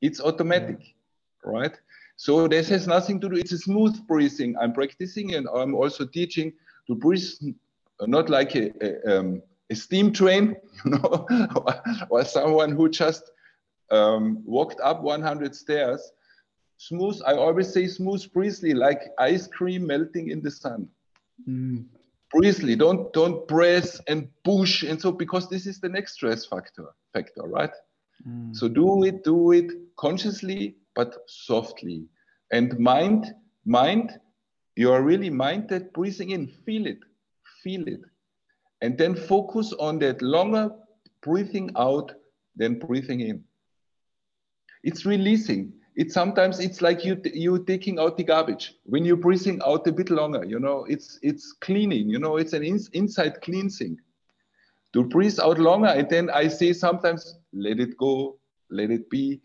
It's 0.01 0.19
automatic, 0.19 0.79
yeah. 0.79 1.51
right? 1.51 1.79
So 2.15 2.47
this 2.47 2.67
has 2.69 2.87
nothing 2.87 3.19
to 3.21 3.29
do. 3.29 3.35
It's 3.37 3.53
a 3.53 3.57
smooth 3.57 4.05
breathing. 4.07 4.55
I'm 4.59 4.73
practicing 4.73 5.35
and 5.35 5.47
I'm 5.53 5.73
also 5.73 6.05
teaching 6.05 6.53
to 6.87 6.95
breathe 6.95 7.23
not 8.01 8.29
like 8.29 8.55
a, 8.55 8.71
a 8.81 9.19
um, 9.19 9.41
a 9.69 9.75
steam 9.75 10.11
train, 10.11 10.55
you 10.85 10.91
know, 10.91 11.27
or, 12.09 12.25
someone 12.25 12.71
who 12.71 12.89
just 12.89 13.31
um, 13.91 14.41
walked 14.45 14.79
up 14.81 15.01
100 15.01 15.55
stairs. 15.55 16.11
Smooth, 16.77 17.21
I 17.25 17.33
always 17.33 17.71
say 17.71 17.87
smooth 17.87 18.31
breezely, 18.33 18.73
like 18.73 19.01
ice 19.19 19.47
cream 19.47 19.85
melting 19.85 20.29
in 20.29 20.41
the 20.41 20.51
sun. 20.51 20.87
Mm. 21.47 21.85
Don't 22.77 23.11
don't 23.11 23.47
press 23.47 23.99
and 24.07 24.29
push 24.43 24.83
and 24.83 25.01
so 25.01 25.11
because 25.11 25.49
this 25.49 25.65
is 25.65 25.79
the 25.79 25.89
next 25.89 26.13
stress 26.13 26.45
factor 26.45 26.85
factor, 27.11 27.41
right? 27.41 27.71
Mm. 28.27 28.55
So 28.55 28.67
do 28.67 29.03
it, 29.03 29.23
do 29.23 29.51
it 29.51 29.71
consciously 29.97 30.75
but 30.95 31.15
softly. 31.27 32.05
And 32.51 32.77
mind, 32.79 33.33
mind, 33.65 34.19
you 34.75 34.91
are 34.91 35.01
really 35.01 35.29
mind 35.29 35.69
that 35.69 35.93
breathing 35.93 36.31
in, 36.31 36.47
feel 36.47 36.87
it, 36.87 36.99
feel 37.63 37.87
it 37.87 38.01
and 38.81 38.97
then 38.97 39.15
focus 39.15 39.73
on 39.79 39.99
that 39.99 40.21
longer 40.21 40.71
breathing 41.21 41.71
out 41.75 42.13
than 42.55 42.79
breathing 42.79 43.21
in. 43.21 43.43
It's 44.83 45.05
releasing. 45.05 45.73
It's 45.95 46.13
sometimes 46.13 46.59
it's 46.59 46.81
like 46.81 47.03
you 47.03 47.21
you 47.25 47.63
taking 47.65 47.99
out 47.99 48.15
the 48.15 48.23
garbage 48.23 48.75
when 48.83 49.03
you're 49.03 49.17
breathing 49.17 49.59
out 49.65 49.85
a 49.87 49.91
bit 49.91 50.09
longer. 50.09 50.45
You 50.45 50.59
know, 50.59 50.85
it's 50.85 51.19
it's 51.21 51.51
cleaning. 51.51 52.09
You 52.09 52.19
know, 52.19 52.37
it's 52.37 52.53
an 52.53 52.63
in, 52.63 52.79
inside 52.93 53.41
cleansing. 53.41 53.97
To 54.93 55.03
breathe 55.03 55.39
out 55.39 55.59
longer, 55.59 55.87
and 55.87 56.09
then 56.09 56.29
I 56.29 56.47
say 56.47 56.73
sometimes 56.73 57.37
let 57.53 57.79
it 57.79 57.95
go, 57.97 58.39
let 58.71 58.89
it 58.89 59.09
be, 59.09 59.41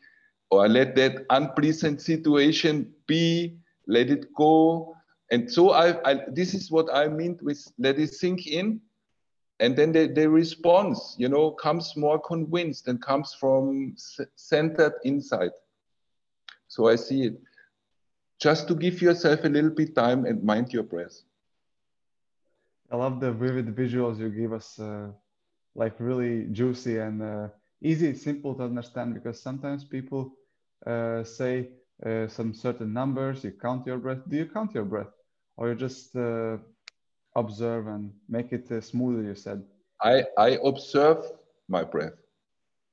or 0.50 0.68
let 0.68 0.96
that 0.96 1.26
unpleasant 1.30 2.00
situation 2.00 2.92
be, 3.06 3.56
let 3.86 4.10
it 4.10 4.32
go. 4.34 4.94
And 5.30 5.50
so 5.50 5.70
I, 5.70 6.10
I 6.10 6.20
this 6.32 6.54
is 6.54 6.70
what 6.70 6.88
I 6.94 7.08
mean 7.08 7.38
with 7.42 7.60
let 7.78 7.98
it 7.98 8.14
sink 8.14 8.46
in 8.46 8.80
and 9.60 9.76
then 9.76 9.92
the, 9.92 10.06
the 10.08 10.28
response 10.28 11.14
you 11.18 11.28
know 11.28 11.50
comes 11.50 11.96
more 11.96 12.20
convinced 12.20 12.88
and 12.88 13.00
comes 13.00 13.34
from 13.34 13.94
centered 14.36 14.94
inside. 15.04 15.52
So 16.68 16.88
i 16.88 16.96
see 16.96 17.24
it. 17.24 17.40
Just 18.40 18.66
to 18.68 18.74
give 18.74 19.00
yourself 19.00 19.44
a 19.44 19.48
little 19.48 19.70
bit 19.70 19.94
time 19.94 20.26
and 20.26 20.42
mind 20.42 20.72
your 20.72 20.82
breath. 20.82 21.22
I 22.90 22.96
love 22.96 23.20
the 23.20 23.32
vivid 23.32 23.74
visuals 23.74 24.18
you 24.18 24.28
give 24.28 24.52
us 24.52 24.78
uh, 24.78 25.08
like 25.74 25.94
really 25.98 26.46
juicy 26.52 26.98
and 26.98 27.22
uh, 27.22 27.48
easy 27.82 28.14
simple 28.14 28.54
to 28.54 28.64
understand 28.64 29.14
because 29.14 29.42
sometimes 29.42 29.84
people 29.84 30.34
uh, 30.86 31.24
say 31.24 31.68
uh, 32.04 32.28
some 32.28 32.54
certain 32.54 32.92
numbers 32.92 33.44
you 33.44 33.52
count 33.52 33.86
your 33.86 33.98
breath. 33.98 34.18
Do 34.28 34.36
you 34.36 34.46
count 34.46 34.74
your 34.74 34.84
breath? 34.84 35.12
Or 35.56 35.68
you 35.68 35.74
just 35.74 36.16
uh, 36.16 36.56
observe 37.36 37.86
and 37.86 38.12
make 38.28 38.52
it 38.52 38.70
uh, 38.70 38.80
smoother 38.80 39.22
you 39.22 39.34
said? 39.34 39.62
I 40.02 40.24
i 40.36 40.58
observe 40.64 41.24
my 41.68 41.84
breath. 41.84 42.18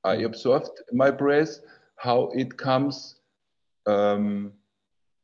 I 0.04 0.16
mm. 0.16 0.26
observed 0.26 0.70
my 0.92 1.10
breath 1.10 1.58
how 1.96 2.30
it 2.34 2.56
comes 2.56 3.16
um, 3.86 4.52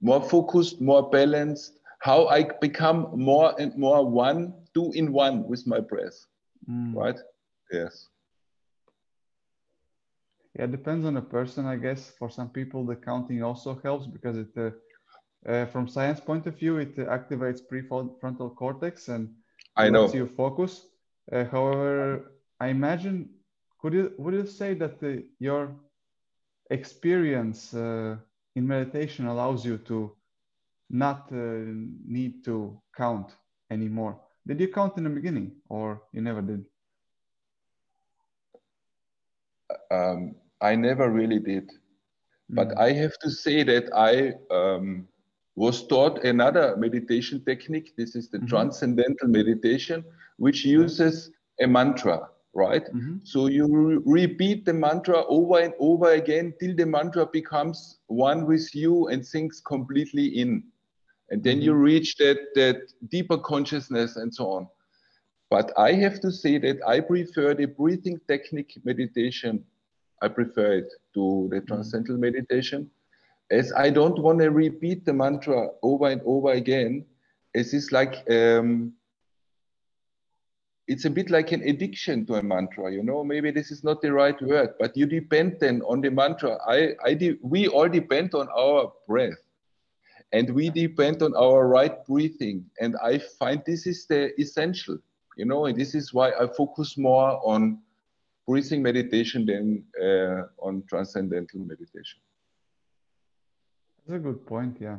more 0.00 0.22
focused 0.22 0.80
more 0.80 1.10
balanced 1.10 1.80
how 2.00 2.26
i 2.28 2.44
become 2.60 3.10
more 3.14 3.54
and 3.58 3.76
more 3.76 4.08
one 4.08 4.54
two 4.74 4.92
in 4.94 5.12
one 5.12 5.46
with 5.48 5.66
my 5.66 5.80
breath 5.80 6.26
mm. 6.70 6.94
right 6.94 7.18
yes 7.72 8.08
yeah 10.54 10.64
it 10.64 10.70
depends 10.70 11.04
on 11.06 11.14
the 11.14 11.20
person 11.22 11.66
i 11.66 11.76
guess 11.76 12.10
for 12.18 12.30
some 12.30 12.48
people 12.50 12.84
the 12.84 12.96
counting 12.96 13.42
also 13.42 13.78
helps 13.82 14.06
because 14.06 14.36
it 14.36 14.48
uh, 14.56 14.70
uh, 15.48 15.66
from 15.66 15.88
science 15.88 16.20
point 16.20 16.46
of 16.46 16.58
view, 16.58 16.78
it 16.78 16.96
activates 16.96 17.60
prefrontal 17.70 18.54
cortex 18.54 19.08
and 19.08 19.28
I 19.76 19.88
lets 19.88 20.12
you 20.14 20.26
focus. 20.26 20.84
Uh, 21.32 21.44
however, 21.44 22.32
I 22.60 22.68
imagine, 22.68 23.28
could 23.80 23.94
you 23.94 24.12
would 24.18 24.34
you 24.34 24.46
say 24.46 24.74
that 24.74 25.00
the, 25.00 25.24
your 25.38 25.74
experience 26.70 27.74
uh, 27.74 28.16
in 28.54 28.66
meditation 28.66 29.26
allows 29.26 29.64
you 29.64 29.78
to 29.78 30.12
not 30.90 31.30
uh, 31.32 31.36
need 32.06 32.44
to 32.44 32.80
count 32.96 33.36
anymore? 33.70 34.20
Did 34.46 34.60
you 34.60 34.68
count 34.68 34.96
in 34.96 35.04
the 35.04 35.10
beginning, 35.10 35.52
or 35.68 36.02
you 36.12 36.20
never 36.22 36.42
did? 36.42 36.64
Um, 39.90 40.34
I 40.60 40.76
never 40.76 41.10
really 41.10 41.38
did, 41.38 41.70
but 42.50 42.68
mm. 42.68 42.78
I 42.78 42.92
have 42.92 43.18
to 43.22 43.30
say 43.30 43.62
that 43.64 43.90
I. 43.94 44.34
Um, 44.54 45.08
was 45.58 45.88
taught 45.88 46.24
another 46.24 46.76
meditation 46.76 47.44
technique. 47.44 47.92
This 47.96 48.14
is 48.14 48.28
the 48.30 48.38
mm-hmm. 48.38 48.46
transcendental 48.46 49.26
meditation, 49.26 50.04
which 50.36 50.64
uses 50.64 51.32
a 51.60 51.66
mantra. 51.66 52.28
right? 52.54 52.84
Mm-hmm. 52.84 53.18
So 53.24 53.46
you 53.46 53.66
re- 53.66 54.00
repeat 54.04 54.64
the 54.64 54.74
mantra 54.74 55.24
over 55.26 55.60
and 55.60 55.74
over 55.78 56.12
again 56.12 56.54
till 56.60 56.74
the 56.74 56.86
mantra 56.86 57.26
becomes 57.26 57.98
one 58.06 58.46
with 58.46 58.74
you 58.74 59.08
and 59.08 59.24
sinks 59.24 59.60
completely 59.60 60.26
in. 60.26 60.64
And 61.30 61.42
then 61.42 61.56
mm-hmm. 61.56 61.64
you 61.64 61.74
reach 61.74 62.16
that, 62.16 62.38
that 62.54 62.76
deeper 63.10 63.38
consciousness 63.38 64.16
and 64.16 64.34
so 64.34 64.50
on. 64.50 64.68
But 65.50 65.72
I 65.76 65.92
have 65.92 66.20
to 66.20 66.30
say 66.30 66.58
that 66.58 66.78
I 66.86 67.00
prefer 67.00 67.54
the 67.54 67.66
breathing 67.66 68.20
technique 68.28 68.78
meditation. 68.84 69.64
I 70.22 70.28
prefer 70.28 70.78
it 70.78 70.92
to 71.14 71.48
the 71.50 71.56
mm-hmm. 71.56 71.66
transcendental 71.66 72.18
meditation, 72.18 72.90
as 73.50 73.72
I 73.72 73.90
don't 73.90 74.18
want 74.18 74.40
to 74.40 74.50
repeat 74.50 75.04
the 75.04 75.12
mantra 75.12 75.68
over 75.82 76.08
and 76.08 76.20
over 76.24 76.52
again. 76.52 77.06
It 77.54 77.72
is 77.72 77.92
like 77.92 78.24
um, 78.30 78.92
it's 80.88 81.04
a 81.04 81.10
bit 81.10 81.28
like 81.28 81.52
an 81.52 81.62
addiction 81.62 82.24
to 82.26 82.34
a 82.36 82.42
mantra 82.42 82.90
you 82.90 83.02
know 83.02 83.22
maybe 83.22 83.50
this 83.50 83.70
is 83.70 83.84
not 83.84 84.00
the 84.00 84.12
right 84.12 84.40
word 84.42 84.70
but 84.80 84.96
you 84.96 85.06
depend 85.06 85.56
then 85.60 85.82
on 85.82 86.00
the 86.00 86.10
mantra 86.10 86.56
i 86.66 86.94
i 87.04 87.14
de- 87.14 87.38
we 87.42 87.68
all 87.68 87.88
depend 87.88 88.34
on 88.34 88.48
our 88.56 88.92
breath 89.06 89.38
and 90.32 90.50
we 90.50 90.70
depend 90.70 91.22
on 91.22 91.34
our 91.36 91.68
right 91.68 92.04
breathing 92.06 92.64
and 92.80 92.96
i 93.02 93.18
find 93.38 93.62
this 93.66 93.86
is 93.86 94.06
the 94.06 94.32
essential 94.40 94.98
you 95.36 95.44
know 95.44 95.66
and 95.66 95.78
this 95.78 95.94
is 95.94 96.12
why 96.12 96.32
i 96.40 96.46
focus 96.46 96.96
more 96.96 97.38
on 97.44 97.78
breathing 98.48 98.82
meditation 98.82 99.40
than 99.50 99.64
uh, 100.08 100.66
on 100.66 100.82
transcendental 100.88 101.60
meditation 101.72 102.20
that's 103.98 104.16
a 104.16 104.22
good 104.28 104.40
point 104.46 104.74
yeah 104.80 104.98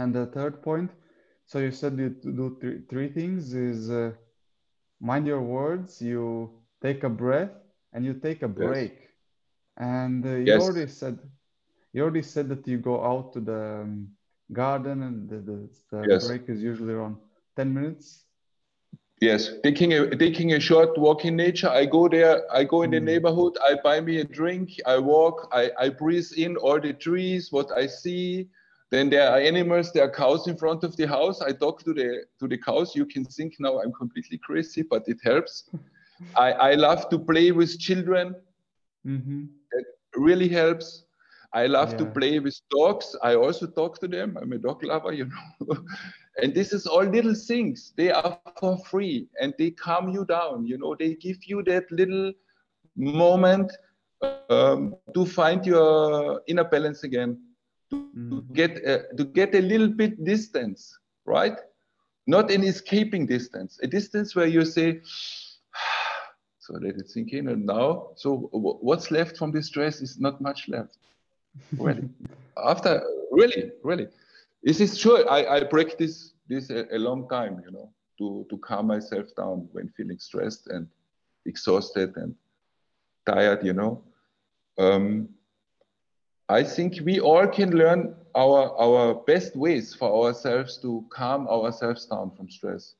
and 0.00 0.14
the 0.14 0.26
third 0.26 0.62
point 0.62 0.90
so 1.48 1.58
you 1.60 1.70
said 1.70 1.98
you 1.98 2.10
do 2.10 2.58
three, 2.60 2.82
three 2.90 3.08
things 3.08 3.54
is 3.54 3.90
uh, 3.90 4.12
mind 5.00 5.26
your 5.26 5.40
words, 5.40 6.02
you 6.02 6.50
take 6.82 7.04
a 7.04 7.08
breath, 7.08 7.50
and 7.94 8.04
you 8.04 8.12
take 8.12 8.42
a 8.42 8.48
break. 8.48 8.92
Yes. 8.92 9.08
And 9.78 10.26
uh, 10.26 10.30
you 10.30 10.44
yes. 10.44 10.62
already 10.62 10.90
said 10.90 11.18
you 11.94 12.02
already 12.02 12.22
said 12.22 12.50
that 12.50 12.68
you 12.68 12.76
go 12.76 13.02
out 13.02 13.32
to 13.32 13.40
the 13.40 13.80
um, 13.82 14.08
garden, 14.52 15.02
and 15.02 15.26
the, 15.26 15.38
the, 15.38 15.68
the 15.90 16.06
yes. 16.06 16.28
break 16.28 16.48
is 16.48 16.62
usually 16.62 16.92
around 16.92 17.16
ten 17.56 17.72
minutes. 17.72 18.24
Yes, 19.20 19.50
taking 19.64 19.92
a 19.94 20.14
taking 20.14 20.52
a 20.52 20.60
short 20.60 20.96
walk 20.96 21.24
in 21.24 21.34
nature. 21.34 21.68
I 21.68 21.86
go 21.86 22.08
there. 22.08 22.42
I 22.52 22.62
go 22.62 22.82
in 22.82 22.92
the 22.92 23.00
mm. 23.00 23.04
neighborhood. 23.04 23.58
I 23.66 23.74
buy 23.82 24.00
me 24.00 24.18
a 24.18 24.24
drink. 24.24 24.78
I 24.86 24.98
walk. 24.98 25.48
I 25.52 25.70
I 25.78 25.88
breathe 25.88 26.30
in 26.36 26.56
all 26.56 26.80
the 26.80 26.92
trees. 26.92 27.50
What 27.50 27.70
I 27.76 27.86
see. 27.86 28.48
Then 28.90 29.10
there 29.10 29.28
are 29.30 29.38
animals, 29.38 29.92
there 29.92 30.04
are 30.04 30.10
cows 30.10 30.46
in 30.46 30.56
front 30.56 30.82
of 30.82 30.96
the 30.96 31.06
house. 31.06 31.42
I 31.42 31.52
talk 31.52 31.82
to 31.84 31.92
the 31.92 32.24
to 32.40 32.48
the 32.48 32.56
cows. 32.56 32.96
You 32.96 33.04
can 33.06 33.24
think 33.24 33.56
now 33.58 33.80
I'm 33.80 33.92
completely 33.92 34.38
crazy, 34.38 34.82
but 34.82 35.02
it 35.08 35.18
helps. 35.22 35.68
I, 36.36 36.52
I 36.52 36.74
love 36.74 37.08
to 37.10 37.18
play 37.18 37.52
with 37.52 37.78
children. 37.78 38.34
Mm-hmm. 39.06 39.44
That 39.72 39.84
really 40.16 40.48
helps. 40.48 41.04
I 41.52 41.66
love 41.66 41.92
yeah. 41.92 41.98
to 41.98 42.06
play 42.06 42.38
with 42.38 42.58
dogs. 42.70 43.16
I 43.22 43.34
also 43.34 43.66
talk 43.66 43.98
to 44.00 44.08
them. 44.08 44.36
I'm 44.40 44.52
a 44.52 44.58
dog 44.58 44.82
lover, 44.82 45.12
you 45.12 45.26
know. 45.26 45.76
and 46.38 46.54
this 46.54 46.72
is 46.72 46.86
all 46.86 47.04
little 47.04 47.34
things. 47.34 47.92
They 47.96 48.10
are 48.10 48.38
for 48.58 48.78
free 48.78 49.28
and 49.40 49.54
they 49.58 49.70
calm 49.70 50.08
you 50.08 50.24
down. 50.24 50.66
You 50.66 50.78
know, 50.78 50.94
they 50.94 51.14
give 51.14 51.38
you 51.44 51.62
that 51.64 51.90
little 51.90 52.32
moment 52.96 53.72
um, 54.50 54.96
to 55.14 55.26
find 55.26 55.64
your 55.64 56.42
inner 56.46 56.64
balance 56.64 57.04
again 57.04 57.38
to, 57.90 57.96
mm-hmm. 57.96 58.52
get 58.52 58.76
a, 58.78 59.06
to 59.16 59.24
get 59.24 59.54
a 59.54 59.60
little 59.60 59.88
bit 59.88 60.24
distance, 60.24 60.96
right? 61.24 61.56
Not 62.26 62.50
an 62.50 62.62
escaping 62.64 63.26
distance, 63.26 63.78
a 63.82 63.86
distance 63.86 64.34
where 64.36 64.46
you 64.46 64.64
say, 64.64 65.00
so 66.58 66.74
let 66.74 66.96
it 66.96 67.08
sink 67.10 67.32
in. 67.32 67.48
And 67.48 67.66
now, 67.66 68.08
so 68.16 68.48
what's 68.52 69.10
left 69.10 69.36
from 69.36 69.52
the 69.52 69.62
stress 69.62 70.00
is 70.00 70.18
not 70.18 70.40
much 70.40 70.68
left. 70.68 70.98
Really, 71.76 72.08
after 72.56 73.02
really, 73.30 73.72
really, 73.82 74.08
this 74.62 74.80
is 74.80 74.98
sure. 74.98 75.28
I, 75.30 75.58
I 75.58 75.64
practice 75.64 75.94
this 75.98 76.32
a, 76.50 76.96
a 76.96 76.98
long 76.98 77.28
time, 77.28 77.62
you 77.64 77.70
know, 77.70 77.90
to 78.18 78.46
to 78.50 78.58
calm 78.58 78.86
myself 78.86 79.26
down 79.36 79.68
when 79.72 79.88
feeling 79.96 80.18
stressed 80.18 80.66
and 80.68 80.86
exhausted 81.46 82.16
and 82.16 82.34
tired, 83.26 83.64
you 83.64 83.72
know. 83.72 84.02
Um, 84.78 85.28
I 86.48 86.62
think 86.64 87.00
we 87.04 87.20
all 87.20 87.46
can 87.46 87.70
learn 87.76 88.14
our, 88.34 88.74
our 88.78 89.14
best 89.26 89.54
ways 89.54 89.94
for 89.94 90.26
ourselves 90.26 90.78
to 90.78 91.04
calm 91.10 91.46
ourselves 91.46 92.06
down 92.06 92.30
from 92.36 92.48
stress. 92.48 92.94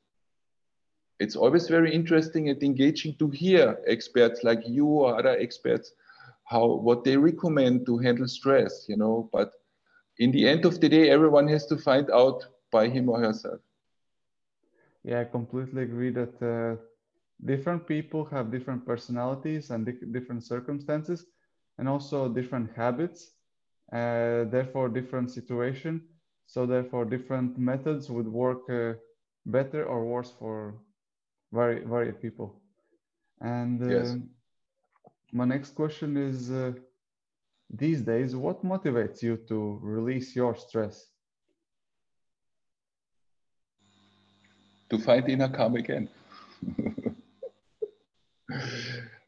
It's 1.19 1.35
always 1.35 1.67
very 1.67 1.93
interesting 1.93 2.49
and 2.49 2.61
engaging 2.61 3.15
to 3.15 3.29
hear 3.29 3.79
experts 3.87 4.43
like 4.43 4.61
you 4.67 4.85
or 4.85 5.17
other 5.17 5.35
experts 5.37 5.93
how 6.45 6.65
what 6.65 7.03
they 7.03 7.17
recommend 7.17 7.85
to 7.85 7.97
handle 7.97 8.27
stress, 8.27 8.85
you 8.87 8.97
know. 8.97 9.29
But 9.31 9.51
in 10.17 10.31
the 10.31 10.47
end 10.47 10.65
of 10.65 10.79
the 10.79 10.89
day, 10.89 11.09
everyone 11.09 11.47
has 11.47 11.65
to 11.67 11.77
find 11.77 12.09
out 12.11 12.45
by 12.71 12.87
him 12.89 13.09
or 13.09 13.19
herself. 13.19 13.61
Yeah, 15.03 15.21
I 15.21 15.25
completely 15.25 15.83
agree 15.83 16.11
that 16.11 16.41
uh, 16.41 16.75
different 17.43 17.87
people 17.87 18.25
have 18.25 18.51
different 18.51 18.85
personalities 18.85 19.69
and 19.71 19.85
di- 19.85 20.05
different 20.11 20.43
circumstances 20.43 21.25
and 21.77 21.87
also 21.87 22.27
different 22.29 22.71
habits 22.75 23.31
uh, 23.91 24.45
therefore 24.51 24.89
different 24.89 25.31
situation. 25.31 26.01
So 26.45 26.65
therefore 26.65 27.05
different 27.05 27.57
methods 27.57 28.09
would 28.09 28.27
work 28.27 28.69
uh, 28.69 28.93
better 29.45 29.85
or 29.85 30.05
worse 30.05 30.31
for 30.31 30.75
very 31.51 31.81
varied 31.83 32.21
people. 32.21 32.61
And 33.41 33.81
uh, 33.81 34.15
yes. 34.15 34.17
my 35.31 35.45
next 35.45 35.71
question 35.75 36.17
is, 36.17 36.51
uh, 36.51 36.73
these 37.69 38.01
days, 38.01 38.35
what 38.35 38.63
motivates 38.63 39.21
you 39.21 39.37
to 39.47 39.79
release 39.81 40.35
your 40.35 40.55
stress? 40.55 41.07
To 44.89 44.97
find 44.97 45.29
inner 45.29 45.49
calm 45.49 45.75
again. 45.75 46.09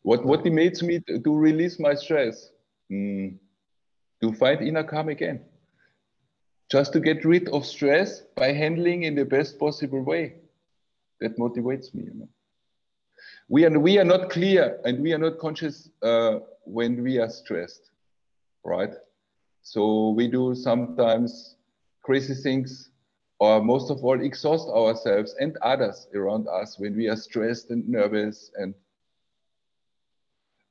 what 0.02 0.26
what 0.26 0.43
motivates 0.43 0.82
me 0.82 1.00
to, 1.08 1.19
to 1.19 1.36
release 1.36 1.80
my 1.80 1.93
stress? 1.93 2.50
Mm 2.91 3.38
to 4.21 4.32
find 4.34 4.62
inner 4.62 4.84
calm 4.84 5.10
again. 5.10 5.41
Just 6.71 6.93
to 6.93 7.00
get 7.00 7.26
rid 7.26 7.50
of 7.50 7.65
stress 7.65 8.21
by 8.36 8.54
handling 8.54 9.04
in 9.04 9.15
the 9.15 9.26
best 9.26 9.60
possible 9.60 10.04
way. 10.04 10.36
That 11.19 11.38
motivates 11.38 11.93
me, 11.93 12.04
you 12.04 12.13
know. 12.13 12.30
We 13.50 13.65
are, 13.65 13.80
we 13.80 14.00
are 14.00 14.06
not 14.06 14.30
clear 14.30 14.80
and 14.86 15.02
we 15.02 15.13
are 15.13 15.17
not 15.17 15.38
conscious 15.39 15.89
uh, 16.02 16.39
when 16.63 17.04
we 17.04 17.17
are 17.17 17.30
stressed, 17.30 17.91
right? 18.63 18.93
So 19.63 20.12
we 20.12 20.28
do 20.28 20.56
sometimes 20.56 21.58
crazy 22.02 22.34
things 22.34 22.91
or 23.42 23.60
most 23.60 23.90
of 23.90 24.04
all 24.06 24.22
exhaust 24.22 24.70
ourselves 24.70 25.34
and 25.40 25.58
others 25.64 26.08
around 26.14 26.48
us 26.48 26.78
when 26.78 26.96
we 26.96 27.10
are 27.10 27.16
stressed 27.16 27.72
and 27.72 27.90
nervous 27.90 28.52
and 28.56 28.76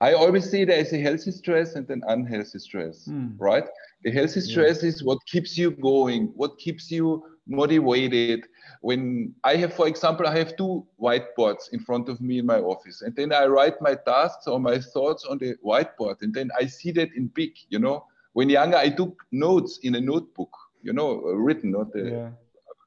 I 0.01 0.15
always 0.15 0.49
say 0.49 0.65
there 0.65 0.79
is 0.79 0.93
a 0.95 0.99
healthy 0.99 1.33
stress 1.33 1.75
and 1.75 1.91
an 1.91 2.03
unhealthy 2.07 2.59
stress, 2.59 3.07
mm. 3.07 3.35
right? 3.39 3.65
The 4.03 4.11
healthy 4.11 4.41
stress 4.41 4.83
yeah. 4.83 4.89
is 4.89 5.05
what 5.05 5.19
keeps 5.27 5.59
you 5.59 5.73
going, 5.73 6.33
what 6.37 6.57
keeps 6.59 6.91
you 6.91 7.23
motivated. 7.47 8.47
When 8.81 9.35
I 9.45 9.57
have, 9.57 9.75
for 9.75 9.87
example, 9.89 10.27
I 10.27 10.39
have 10.39 10.57
two 10.57 10.87
whiteboards 10.99 11.75
in 11.75 11.81
front 11.81 12.09
of 12.09 12.23
me 12.23 12.39
in 12.39 12.47
my 12.47 12.61
office, 12.61 13.03
and 13.03 13.15
then 13.15 13.31
I 13.31 13.45
write 13.45 13.83
my 13.83 13.95
tasks 13.95 14.47
or 14.47 14.59
my 14.59 14.79
thoughts 14.79 15.27
on 15.29 15.37
the 15.37 15.55
whiteboard, 15.63 16.23
and 16.23 16.33
then 16.33 16.49
I 16.59 16.65
see 16.65 16.93
that 16.93 17.11
in 17.15 17.27
big, 17.27 17.53
you 17.69 17.79
know. 17.79 18.07
When 18.33 18.49
younger, 18.49 18.79
I 18.79 18.89
took 18.89 19.23
notes 19.33 19.81
in 19.83 19.97
a 19.97 20.01
notebook, 20.01 20.57
you 20.83 20.95
know, 20.95 21.17
written, 21.21 21.73
not 21.73 21.93
the 21.93 22.05
yeah. 22.09 22.31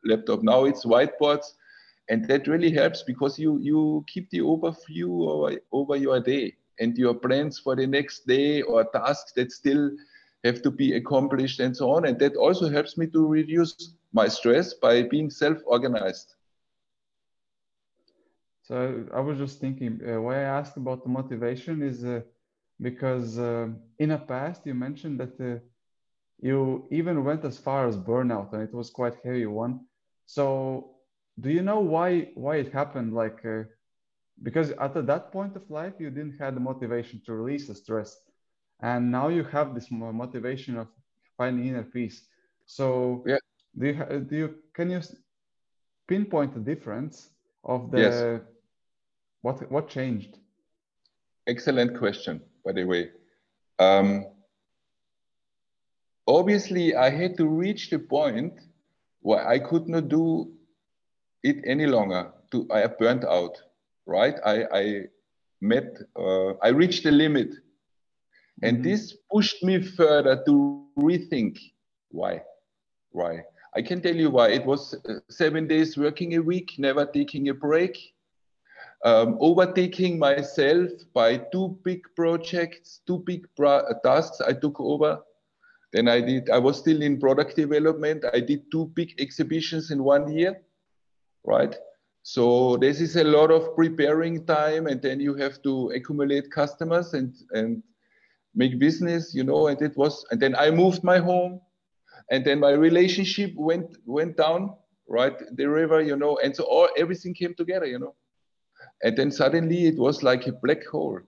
Laptop. 0.05 0.43
Now 0.43 0.65
it's 0.65 0.85
whiteboards, 0.85 1.45
and 2.09 2.25
that 2.25 2.47
really 2.47 2.71
helps 2.71 3.03
because 3.03 3.37
you 3.37 3.57
you 3.59 4.03
keep 4.07 4.29
the 4.29 4.39
overview 4.39 5.09
over, 5.33 5.57
over 5.71 5.95
your 5.95 6.19
day 6.19 6.55
and 6.79 6.97
your 6.97 7.13
plans 7.15 7.59
for 7.59 7.75
the 7.75 7.87
next 7.87 8.27
day 8.27 8.61
or 8.61 8.83
tasks 8.85 9.33
that 9.35 9.51
still 9.51 9.91
have 10.43 10.61
to 10.63 10.71
be 10.71 10.93
accomplished 10.95 11.59
and 11.59 11.75
so 11.75 11.91
on. 11.91 12.05
And 12.05 12.19
that 12.19 12.35
also 12.35 12.69
helps 12.69 12.97
me 12.97 13.07
to 13.07 13.27
reduce 13.27 13.81
my 14.07 14.21
stress 14.21 14.73
by 14.73 15.03
being 15.03 15.29
self 15.29 15.57
organized. 15.65 16.35
So 18.63 19.05
I 19.13 19.19
was 19.21 19.37
just 19.37 19.59
thinking, 19.59 19.99
uh, 20.07 20.21
why 20.21 20.35
I 20.37 20.59
asked 20.59 20.77
about 20.77 21.03
the 21.03 21.09
motivation 21.09 21.81
is 21.81 22.03
uh, 22.05 22.21
because 22.79 23.37
uh, 23.39 23.69
in 23.99 24.09
the 24.09 24.17
past 24.17 24.65
you 24.65 24.73
mentioned 24.73 25.19
that 25.19 25.39
uh, 25.39 25.59
you 26.39 26.87
even 26.91 27.23
went 27.23 27.43
as 27.45 27.57
far 27.59 27.87
as 27.87 27.97
burnout, 27.97 28.53
and 28.53 28.63
it 28.63 28.73
was 28.73 28.89
quite 28.89 29.15
heavy 29.23 29.45
one. 29.45 29.79
So 30.25 30.95
do 31.39 31.49
you 31.49 31.62
know 31.62 31.79
why 31.79 32.29
why 32.36 32.57
it 32.57 32.71
happened? 32.71 33.13
Like 33.13 33.45
uh, 33.45 33.63
because 34.41 34.71
at 34.71 34.93
that 35.05 35.31
point 35.31 35.55
of 35.55 35.69
life 35.69 35.93
you 35.99 36.09
didn't 36.09 36.38
have 36.39 36.53
the 36.55 36.59
motivation 36.59 37.21
to 37.25 37.33
release 37.33 37.67
the 37.67 37.75
stress 37.75 38.17
and 38.81 39.12
now 39.12 39.27
you 39.27 39.43
have 39.43 39.75
this 39.75 39.88
motivation 39.91 40.75
of 40.77 40.88
finding 41.38 41.67
inner 41.67 41.83
peace 41.83 42.25
so 42.65 43.23
yeah 43.27 43.38
do 43.77 43.86
you, 43.88 44.25
do 44.27 44.36
you 44.36 44.55
can 44.73 44.89
you 44.89 44.99
pinpoint 46.07 46.51
the 46.55 46.59
difference 46.59 47.29
of 47.63 47.91
the 47.91 47.99
yes. 47.99 48.41
what 49.43 49.71
what 49.71 49.88
changed 49.88 50.39
excellent 51.47 51.97
question, 51.97 52.41
by 52.65 52.71
the 52.71 52.83
way. 52.86 53.09
Um, 53.79 54.25
obviously, 56.27 56.95
I 56.95 57.09
had 57.09 57.38
to 57.38 57.47
reach 57.47 57.89
the 57.89 57.99
point 57.99 58.53
where 59.23 59.47
I 59.47 59.57
could 59.57 59.88
not 59.88 60.09
do 60.09 60.51
it 61.43 61.57
any 61.65 61.88
longer. 61.88 62.31
To 62.51 62.67
I 62.71 62.86
burnt 62.88 63.25
out, 63.25 63.57
right? 64.05 64.36
I, 64.45 64.65
I 64.71 65.01
met, 65.62 65.97
uh, 66.15 66.53
I 66.62 66.69
reached 66.69 67.03
the 67.03 67.12
limit, 67.12 67.55
and 68.62 68.77
mm-hmm. 68.77 68.89
this 68.89 69.17
pushed 69.31 69.63
me 69.63 69.81
further 69.81 70.43
to 70.45 70.86
rethink 70.97 71.57
why, 72.09 72.43
why. 73.12 73.43
I 73.75 73.81
can 73.81 74.01
tell 74.01 74.15
you 74.15 74.29
why. 74.29 74.49
It 74.49 74.65
was 74.65 74.93
uh, 74.93 75.13
seven 75.29 75.67
days 75.67 75.97
working 75.97 76.36
a 76.36 76.39
week, 76.39 76.75
never 76.77 77.05
taking 77.07 77.49
a 77.49 77.53
break, 77.53 77.97
um, 79.03 79.38
overtaking 79.39 80.19
myself 80.19 80.91
by 81.13 81.38
two 81.38 81.79
big 81.83 82.01
projects, 82.15 83.01
two 83.07 83.19
big 83.19 83.47
tasks 84.03 84.41
I 84.41 84.53
took 84.53 84.79
over. 84.79 85.21
Then 85.93 86.08
I 86.08 86.21
did, 86.21 86.49
I 86.49 86.58
was 86.58 86.79
still 86.79 87.01
in 87.03 87.19
product 87.19 87.56
development. 87.56 88.25
I 88.34 88.39
did 88.39 88.71
two 88.71 88.88
big 88.95 89.13
exhibitions 89.19 89.91
in 89.91 90.03
one 90.03 90.32
year, 90.32 90.62
right? 91.43 91.75
So 92.23 92.77
this 92.77 92.99
is 92.99 93.15
a 93.15 93.23
lot 93.23 93.51
of 93.51 93.75
preparing 93.75 94.45
time 94.45 94.88
and 94.88 95.01
then 95.01 95.19
you 95.19 95.36
have 95.36 95.62
to 95.63 95.91
accumulate 95.91 96.49
customers 96.51 97.13
and, 97.13 97.36
and 97.51 97.84
make 98.56 98.79
business, 98.79 99.36
you 99.36 99.43
know, 99.43 99.67
and 99.67 99.79
it 99.82 99.95
was, 99.95 100.25
and 100.32 100.39
then 100.41 100.56
I 100.56 100.71
moved 100.71 101.03
my 101.03 101.19
home 101.19 101.62
and 102.32 102.43
then 102.43 102.60
my 102.60 102.71
relationship 102.71 103.53
went, 103.56 103.97
went 104.06 104.36
down, 104.38 104.73
right? 105.08 105.36
The 105.56 105.65
river, 105.69 106.01
you 106.01 106.15
know, 106.15 106.39
and 106.43 106.56
so 106.56 106.63
all, 106.63 106.89
everything 106.97 107.36
came 107.36 107.53
together, 107.53 107.86
you 107.86 107.99
know. 107.99 108.15
And 109.03 109.15
then 109.15 109.29
suddenly 109.32 109.86
it 109.86 109.97
was 109.97 110.23
like 110.23 110.47
a 110.47 110.53
black 110.53 110.86
hole. 110.86 111.19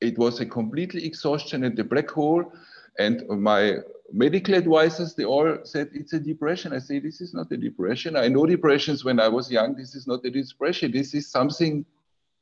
It 0.00 0.18
was 0.18 0.40
a 0.40 0.46
completely 0.46 1.06
exhaustion 1.06 1.64
and 1.64 1.76
the 1.76 1.84
black 1.84 2.10
hole. 2.10 2.52
And 2.98 3.26
my 3.28 3.78
medical 4.12 4.54
advisors, 4.54 5.14
they 5.14 5.24
all 5.24 5.58
said 5.64 5.90
it's 5.92 6.12
a 6.12 6.20
depression. 6.20 6.72
I 6.72 6.78
say, 6.78 6.98
this 6.98 7.20
is 7.20 7.34
not 7.34 7.50
a 7.52 7.56
depression. 7.56 8.16
I 8.16 8.28
know 8.28 8.46
depressions 8.46 9.04
when 9.04 9.20
I 9.20 9.28
was 9.28 9.50
young. 9.50 9.74
This 9.74 9.94
is 9.94 10.06
not 10.06 10.24
a 10.24 10.30
depression. 10.30 10.92
This 10.92 11.14
is 11.14 11.30
something 11.30 11.84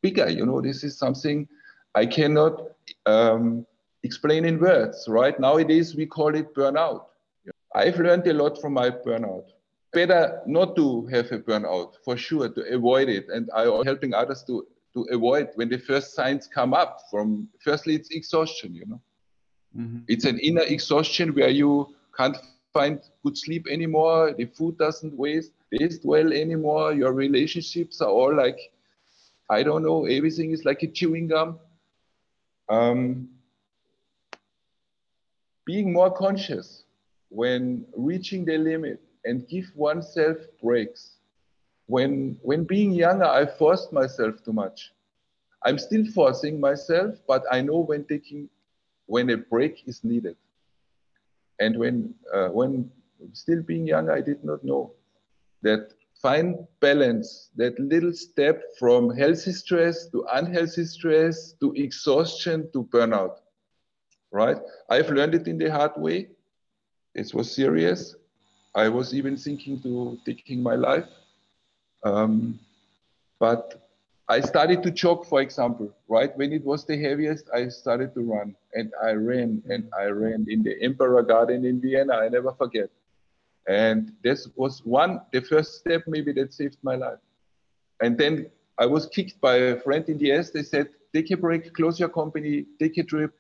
bigger. 0.03 0.29
You 0.29 0.47
know, 0.47 0.61
this 0.61 0.85
is 0.85 0.97
something 0.97 1.49
I 1.95 2.07
cannot 2.07 2.63
um, 3.07 3.67
explain 4.03 4.45
in 4.45 4.61
words, 4.61 5.07
right? 5.09 5.39
Nowadays, 5.39 5.95
we 5.95 6.07
call 6.07 6.35
it 6.35 6.55
burnout. 6.55 7.07
I've 7.75 7.99
learned 7.99 8.27
a 8.27 8.33
lot 8.33 8.61
from 8.61 8.75
my 8.75 8.91
burnout 8.91 9.47
better 9.95 10.43
not 10.45 10.77
to 10.77 11.07
have 11.07 11.31
a 11.33 11.39
burnout 11.39 11.93
for 12.05 12.17
sure 12.17 12.49
to 12.49 12.61
avoid 12.75 13.09
it 13.09 13.29
and 13.29 13.49
i 13.55 13.63
am 13.63 13.85
helping 13.85 14.13
others 14.13 14.43
to 14.43 14.67
to 14.93 15.07
avoid 15.11 15.49
when 15.55 15.69
the 15.69 15.79
first 15.79 16.15
signs 16.15 16.47
come 16.47 16.75
up 16.75 16.99
from 17.11 17.49
firstly 17.61 17.95
it's 17.95 18.11
exhaustion 18.11 18.75
you 18.75 18.85
know 18.87 19.01
mm-hmm. 19.77 19.99
it's 20.09 20.25
an 20.25 20.39
inner 20.39 20.63
exhaustion 20.63 21.35
where 21.35 21.49
you 21.49 21.95
can't 22.17 22.37
find 22.73 23.01
good 23.23 23.37
sleep 23.37 23.67
anymore 23.71 24.33
the 24.37 24.47
food 24.47 24.77
doesn't 24.79 25.15
waste 25.17 25.53
taste 25.77 26.05
well 26.05 26.33
anymore 26.33 26.93
your 26.93 27.13
relationships 27.13 28.01
are 28.01 28.11
all 28.11 28.35
like 28.35 28.59
i 29.51 29.63
don't 29.63 29.83
know 29.83 30.05
everything 30.07 30.51
is 30.51 30.65
like 30.65 30.83
a 30.83 30.87
chewing 30.89 31.29
gum 31.29 31.59
um, 32.69 33.29
being 35.65 35.93
more 35.93 36.11
conscious 36.11 36.85
when 37.29 37.85
reaching 37.97 38.45
the 38.45 38.57
limit 38.59 39.01
and 39.25 39.49
give 39.49 39.71
oneself 39.75 40.37
breaks. 40.63 41.17
When, 41.87 42.39
when 42.43 42.65
being 42.65 42.93
younger, 42.93 43.25
I 43.25 43.47
forced 43.47 43.93
myself 43.93 44.43
too 44.45 44.53
much. 44.53 44.93
I'm 45.65 45.79
still 45.79 46.05
forcing 46.07 46.61
myself, 46.61 47.15
but 47.27 47.43
I 47.51 47.61
know 47.63 47.79
when 47.79 48.05
taking, 48.05 48.49
when 49.07 49.31
a 49.31 49.37
break 49.37 49.83
is 49.87 50.03
needed. 50.05 50.37
And 51.61 51.79
when, 51.79 52.15
uh, 52.33 52.49
when 52.49 52.91
still 53.33 53.63
being 53.63 53.87
young, 53.87 54.11
I 54.11 54.21
did 54.21 54.45
not 54.45 54.65
know 54.65 54.93
that 55.63 55.93
fine 56.21 56.67
balance, 56.81 57.51
that 57.57 57.79
little 57.79 58.13
step 58.13 58.63
from 58.79 59.15
healthy 59.15 59.53
stress 59.53 60.09
to 60.09 60.27
unhealthy 60.33 60.85
stress 60.85 61.53
to 61.61 61.73
exhaustion 61.75 62.71
to 62.73 62.85
burnout, 62.85 63.37
right? 64.33 64.57
I've 64.89 65.11
learned 65.11 65.35
it 65.35 65.47
in 65.47 65.59
the 65.59 65.71
hard 65.71 65.93
way. 65.97 66.29
It 67.15 67.33
was 67.35 67.55
serious. 67.55 68.17
I 68.75 68.89
was 68.89 69.15
even 69.15 69.37
thinking 69.37 69.81
to 69.83 70.19
taking 70.25 70.63
my 70.63 70.75
life. 70.75 71.09
Um, 72.05 72.59
but 73.39 73.84
I 74.29 74.41
started 74.41 74.83
to 74.85 74.91
jog, 74.91 75.27
for 75.27 75.43
example, 75.43 75.95
right? 76.09 76.35
When 76.37 76.53
it 76.53 76.65
was 76.65 76.87
the 76.87 76.97
heaviest, 76.97 77.51
I 77.55 77.69
started 77.69 78.15
to 78.15 78.23
run 78.23 78.57
and 78.73 78.91
I 79.03 79.13
ran 79.13 79.63
and 79.69 79.91
I 79.99 80.07
ran 80.07 80.47
in 80.49 80.63
the 80.63 80.83
Emperor 80.83 81.23
Garden 81.23 81.65
in 81.67 81.81
Vienna. 81.81 82.15
I 82.15 82.29
never 82.29 82.53
forget. 82.53 82.89
And 83.69 84.13
this 84.23 84.49
was 84.57 84.85
one, 84.85 85.21
the 85.33 85.41
first 85.41 85.77
step 85.77 86.05
maybe 86.07 86.33
that 86.33 86.55
saved 86.55 86.79
my 86.83 86.95
life. 86.95 87.19
And 88.01 88.17
then 88.17 88.51
I 88.79 88.87
was 88.87 89.07
kicked 89.07 89.41
by 89.41 89.57
a 89.57 89.81
friend 89.81 90.09
in 90.09 90.19
the 90.19 90.33
S. 90.33 90.51
They 90.51 90.63
said, 90.63 90.89
take 91.13 91.31
a 91.31 91.37
break, 91.37 91.73
close 91.75 92.01
your 92.01 92.09
company, 92.09 92.65
take 92.79 92.97
a 92.99 93.05
trip 93.05 93.35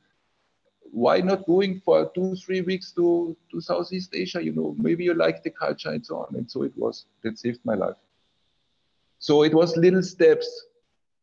why 0.94 1.20
not 1.20 1.44
going 1.44 1.80
for 1.80 2.08
two, 2.14 2.36
three 2.36 2.60
weeks 2.60 2.92
to, 2.92 3.36
to 3.50 3.60
Southeast 3.60 4.10
Asia? 4.14 4.42
You 4.42 4.52
know, 4.52 4.76
maybe 4.78 5.02
you 5.02 5.12
like 5.12 5.42
the 5.42 5.50
culture 5.50 5.90
and 5.90 6.06
so 6.06 6.18
on. 6.18 6.36
And 6.36 6.48
so 6.48 6.62
it 6.62 6.72
was, 6.76 7.06
that 7.24 7.36
saved 7.36 7.58
my 7.64 7.74
life. 7.74 7.96
So 9.18 9.42
it 9.42 9.52
was 9.52 9.76
little 9.76 10.04
steps 10.04 10.66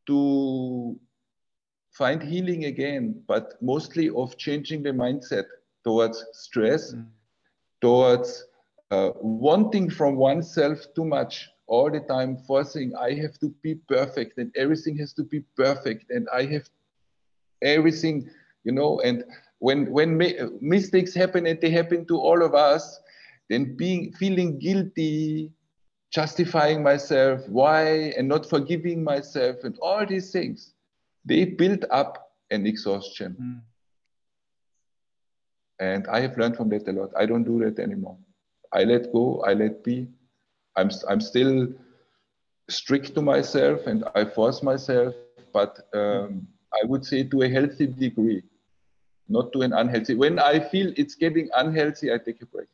to 0.08 1.00
find 1.92 2.22
healing 2.22 2.66
again, 2.66 3.22
but 3.28 3.62
mostly 3.62 4.10
of 4.10 4.38
changing 4.38 4.84
the 4.84 4.92
mindset 4.92 5.46
towards 5.84 6.24
stress, 6.34 6.94
mm. 6.94 7.06
towards 7.82 8.46
uh, 8.92 9.12
wanting 9.22 9.90
from 9.90 10.16
oneself 10.16 10.80
too 10.96 11.06
much 11.06 11.50
all 11.68 11.90
the 11.90 12.02
time, 12.02 12.38
forcing 12.48 12.94
I 12.96 13.14
have 13.16 13.40
to 13.40 13.50
be 13.62 13.76
perfect 13.88 14.38
and 14.38 14.52
everything 14.56 14.98
has 14.98 15.14
to 15.14 15.24
be 15.24 15.42
perfect 15.56 16.12
and 16.12 16.28
I 16.34 16.46
have 16.46 16.70
everything, 17.62 18.30
you 18.64 18.72
know, 18.72 19.00
and 19.02 19.24
when 19.60 19.92
when 19.92 20.18
mistakes 20.60 21.14
happen 21.14 21.46
and 21.46 21.62
they 21.62 21.70
happen 21.70 22.06
to 22.08 22.18
all 22.18 22.44
of 22.44 22.56
us 22.56 23.00
then 23.50 23.76
being 23.76 24.12
feeling 24.14 24.58
guilty 24.58 25.52
justifying 26.12 26.84
myself 26.84 27.48
why 27.48 28.14
and 28.18 28.28
not 28.28 28.46
forgiving 28.46 29.04
myself 29.04 29.64
and 29.64 29.78
all 29.80 30.06
these 30.06 30.32
things 30.32 30.74
they 31.26 31.46
build 31.46 31.86
up 31.92 32.32
an 32.52 32.66
exhaustion 32.66 33.36
mm. 33.42 33.62
and 35.80 36.08
i 36.08 36.20
have 36.20 36.38
learned 36.38 36.56
from 36.56 36.70
that 36.70 36.88
a 36.88 36.92
lot 36.92 37.10
i 37.18 37.26
don't 37.26 37.44
do 37.44 37.60
that 37.64 37.80
anymore 37.80 38.18
i 38.74 38.84
let 38.84 39.12
go 39.14 39.42
i 39.48 39.54
let 39.54 39.84
be 39.84 40.08
i'm 40.76 40.90
i'm 41.10 41.22
still 41.22 41.68
strict 42.70 43.16
to 43.16 43.22
myself 43.22 43.88
and 43.88 44.04
i 44.16 44.26
force 44.26 44.62
myself 44.62 45.14
but 45.54 45.80
um, 45.94 46.48
i 46.74 46.86
would 46.86 47.06
say 47.06 47.24
to 47.24 47.42
a 47.42 47.50
healthy 47.50 47.88
degree 47.88 48.42
not 49.32 49.52
to 49.54 49.62
an 49.62 49.74
unhealthy. 49.74 50.16
When 50.16 50.38
I 50.38 50.60
feel 50.60 50.94
it's 50.98 51.16
getting 51.16 51.50
unhealthy, 51.56 52.14
I 52.14 52.18
take 52.18 52.42
a 52.42 52.46
break. 52.46 52.68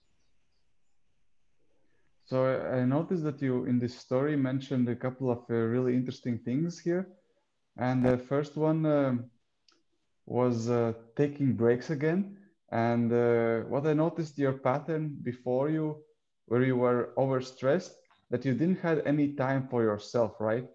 So 2.27 2.45
I 2.45 2.85
noticed 2.85 3.23
that 3.23 3.41
you 3.41 3.65
in 3.65 3.79
this 3.79 3.97
story 3.97 4.35
mentioned 4.37 4.87
a 4.89 4.95
couple 4.95 5.31
of 5.31 5.39
uh, 5.49 5.55
really 5.55 5.95
interesting 5.95 6.37
things 6.39 6.79
here. 6.79 7.07
And 7.77 8.05
the 8.05 8.17
first 8.17 8.57
one 8.57 8.85
uh, 8.85 9.15
was 10.27 10.69
uh, 10.69 10.93
taking 11.15 11.53
breaks 11.55 11.89
again. 11.89 12.37
And 12.71 13.11
uh, 13.11 13.61
what 13.69 13.87
I 13.87 13.93
noticed 13.93 14.37
your 14.37 14.53
pattern 14.53 15.17
before 15.23 15.69
you, 15.69 15.97
where 16.47 16.63
you 16.63 16.75
were 16.77 17.13
overstressed, 17.17 17.91
that 18.29 18.45
you 18.45 18.53
didn't 18.53 18.81
have 18.81 19.01
any 19.05 19.33
time 19.33 19.67
for 19.69 19.83
yourself, 19.83 20.35
right? 20.39 20.67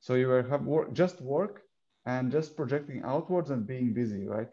So 0.00 0.14
you 0.14 0.28
were 0.28 0.42
have 0.44 0.66
just 0.94 1.20
work 1.20 1.62
and 2.06 2.30
just 2.32 2.56
projecting 2.56 3.02
outwards 3.04 3.50
and 3.50 3.66
being 3.66 3.92
busy, 3.94 4.26
right? 4.26 4.50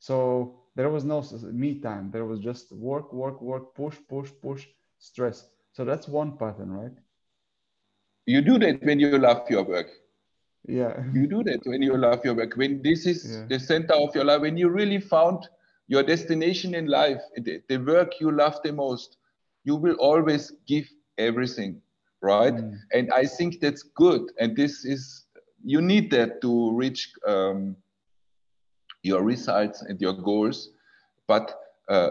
So 0.00 0.60
there 0.76 0.90
was 0.90 1.04
no 1.04 1.22
me 1.52 1.80
time. 1.80 2.10
There 2.10 2.26
was 2.26 2.40
just 2.40 2.72
work, 2.72 3.12
work, 3.12 3.40
work, 3.40 3.74
push, 3.74 3.96
push, 4.08 4.30
push, 4.42 4.66
stress. 4.98 5.48
So 5.72 5.84
that's 5.84 6.08
one 6.08 6.36
pattern, 6.36 6.72
right? 6.72 6.92
You 8.26 8.42
do 8.42 8.58
that 8.58 8.82
when 8.82 9.00
you 9.00 9.18
love 9.18 9.48
your 9.50 9.64
work. 9.64 9.88
Yeah. 10.66 11.02
You 11.14 11.26
do 11.26 11.42
that 11.44 11.60
when 11.64 11.82
you 11.82 11.96
love 11.96 12.24
your 12.24 12.34
work. 12.34 12.56
When 12.56 12.82
this 12.82 13.06
is 13.06 13.30
yeah. 13.30 13.46
the 13.48 13.58
center 13.58 13.94
of 13.94 14.14
your 14.14 14.24
life, 14.24 14.42
when 14.42 14.56
you 14.56 14.68
really 14.68 15.00
found 15.00 15.48
your 15.88 16.02
destination 16.02 16.74
in 16.74 16.86
life, 16.86 17.20
the, 17.36 17.62
the 17.68 17.78
work 17.78 18.20
you 18.20 18.30
love 18.30 18.58
the 18.62 18.72
most, 18.72 19.16
you 19.64 19.74
will 19.74 19.94
always 19.94 20.52
give 20.66 20.88
everything, 21.18 21.80
right? 22.20 22.54
Mm. 22.54 22.78
And 22.92 23.12
I 23.12 23.26
think 23.26 23.60
that's 23.60 23.82
good. 23.82 24.30
And 24.38 24.56
this 24.56 24.84
is, 24.84 25.26
you 25.64 25.80
need 25.80 26.10
that 26.12 26.40
to 26.42 26.72
reach 26.72 27.10
um, 27.26 27.76
your 29.02 29.22
results 29.22 29.82
and 29.82 30.00
your 30.00 30.12
goals, 30.12 30.70
but 31.26 31.54
uh, 31.88 32.10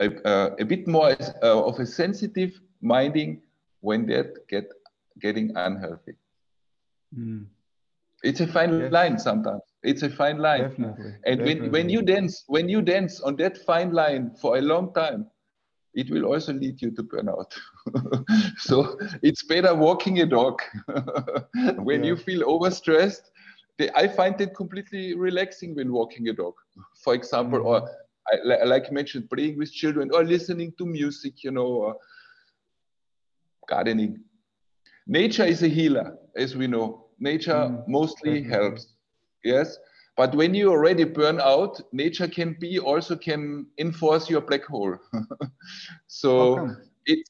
a, 0.00 0.52
a, 0.58 0.64
bit 0.64 0.86
more 0.86 1.16
uh, 1.42 1.64
of 1.64 1.78
a 1.78 1.86
sensitive 1.86 2.60
minding 2.80 3.42
when 3.80 4.06
that 4.06 4.46
get 4.48 4.70
getting 5.20 5.52
unhealthy. 5.56 6.14
Mm. 7.16 7.46
It's 8.22 8.40
a 8.40 8.46
fine 8.46 8.78
yes. 8.78 8.92
line 8.92 9.18
sometimes. 9.18 9.62
It's 9.82 10.02
a 10.02 10.10
fine 10.10 10.38
line. 10.38 10.62
Definitely. 10.62 11.14
And 11.26 11.38
Definitely. 11.40 11.60
when 11.60 11.72
when 11.72 11.88
you 11.88 12.02
dance 12.02 12.44
when 12.46 12.68
you 12.68 12.82
dance 12.82 13.20
on 13.20 13.36
that 13.36 13.58
fine 13.58 13.92
line 13.92 14.30
for 14.40 14.58
a 14.58 14.60
long 14.60 14.94
time, 14.94 15.26
it 15.94 16.10
will 16.10 16.24
also 16.26 16.52
lead 16.52 16.80
you 16.80 16.90
to 16.92 17.02
burnout. 17.02 17.52
so 18.58 18.96
it's 19.22 19.42
better 19.42 19.74
walking 19.74 20.20
a 20.20 20.26
dog 20.26 20.62
when 21.78 22.02
yeah. 22.02 22.10
you 22.10 22.16
feel 22.16 22.42
overstressed. 22.42 23.30
I 23.96 24.06
find 24.06 24.40
it 24.40 24.54
completely 24.54 25.14
relaxing 25.14 25.74
when 25.74 25.90
walking 25.90 26.28
a 26.28 26.32
dog, 26.32 26.54
for 27.02 27.14
example, 27.14 27.58
mm-hmm. 27.58 27.84
or 27.84 27.90
I, 28.28 28.64
like 28.64 28.86
I 28.88 28.90
mentioned, 28.90 29.28
playing 29.30 29.58
with 29.58 29.72
children 29.72 30.10
or 30.12 30.24
listening 30.24 30.72
to 30.78 30.86
music, 30.86 31.42
you 31.42 31.50
know, 31.50 31.66
or 31.66 31.96
gardening. 33.68 34.20
Nature 35.06 35.44
is 35.44 35.62
a 35.62 35.68
healer, 35.68 36.16
as 36.36 36.56
we 36.56 36.66
know. 36.66 37.06
Nature 37.18 37.52
mm, 37.52 37.84
mostly 37.88 38.40
definitely. 38.40 38.50
helps. 38.50 38.86
Yes. 39.44 39.78
But 40.16 40.34
when 40.34 40.54
you 40.54 40.70
already 40.70 41.04
burn 41.04 41.40
out, 41.40 41.80
nature 41.92 42.28
can 42.28 42.56
be 42.60 42.78
also 42.78 43.16
can 43.16 43.66
enforce 43.78 44.28
your 44.28 44.42
black 44.42 44.64
hole. 44.64 44.96
so 46.06 46.68
it 47.06 47.26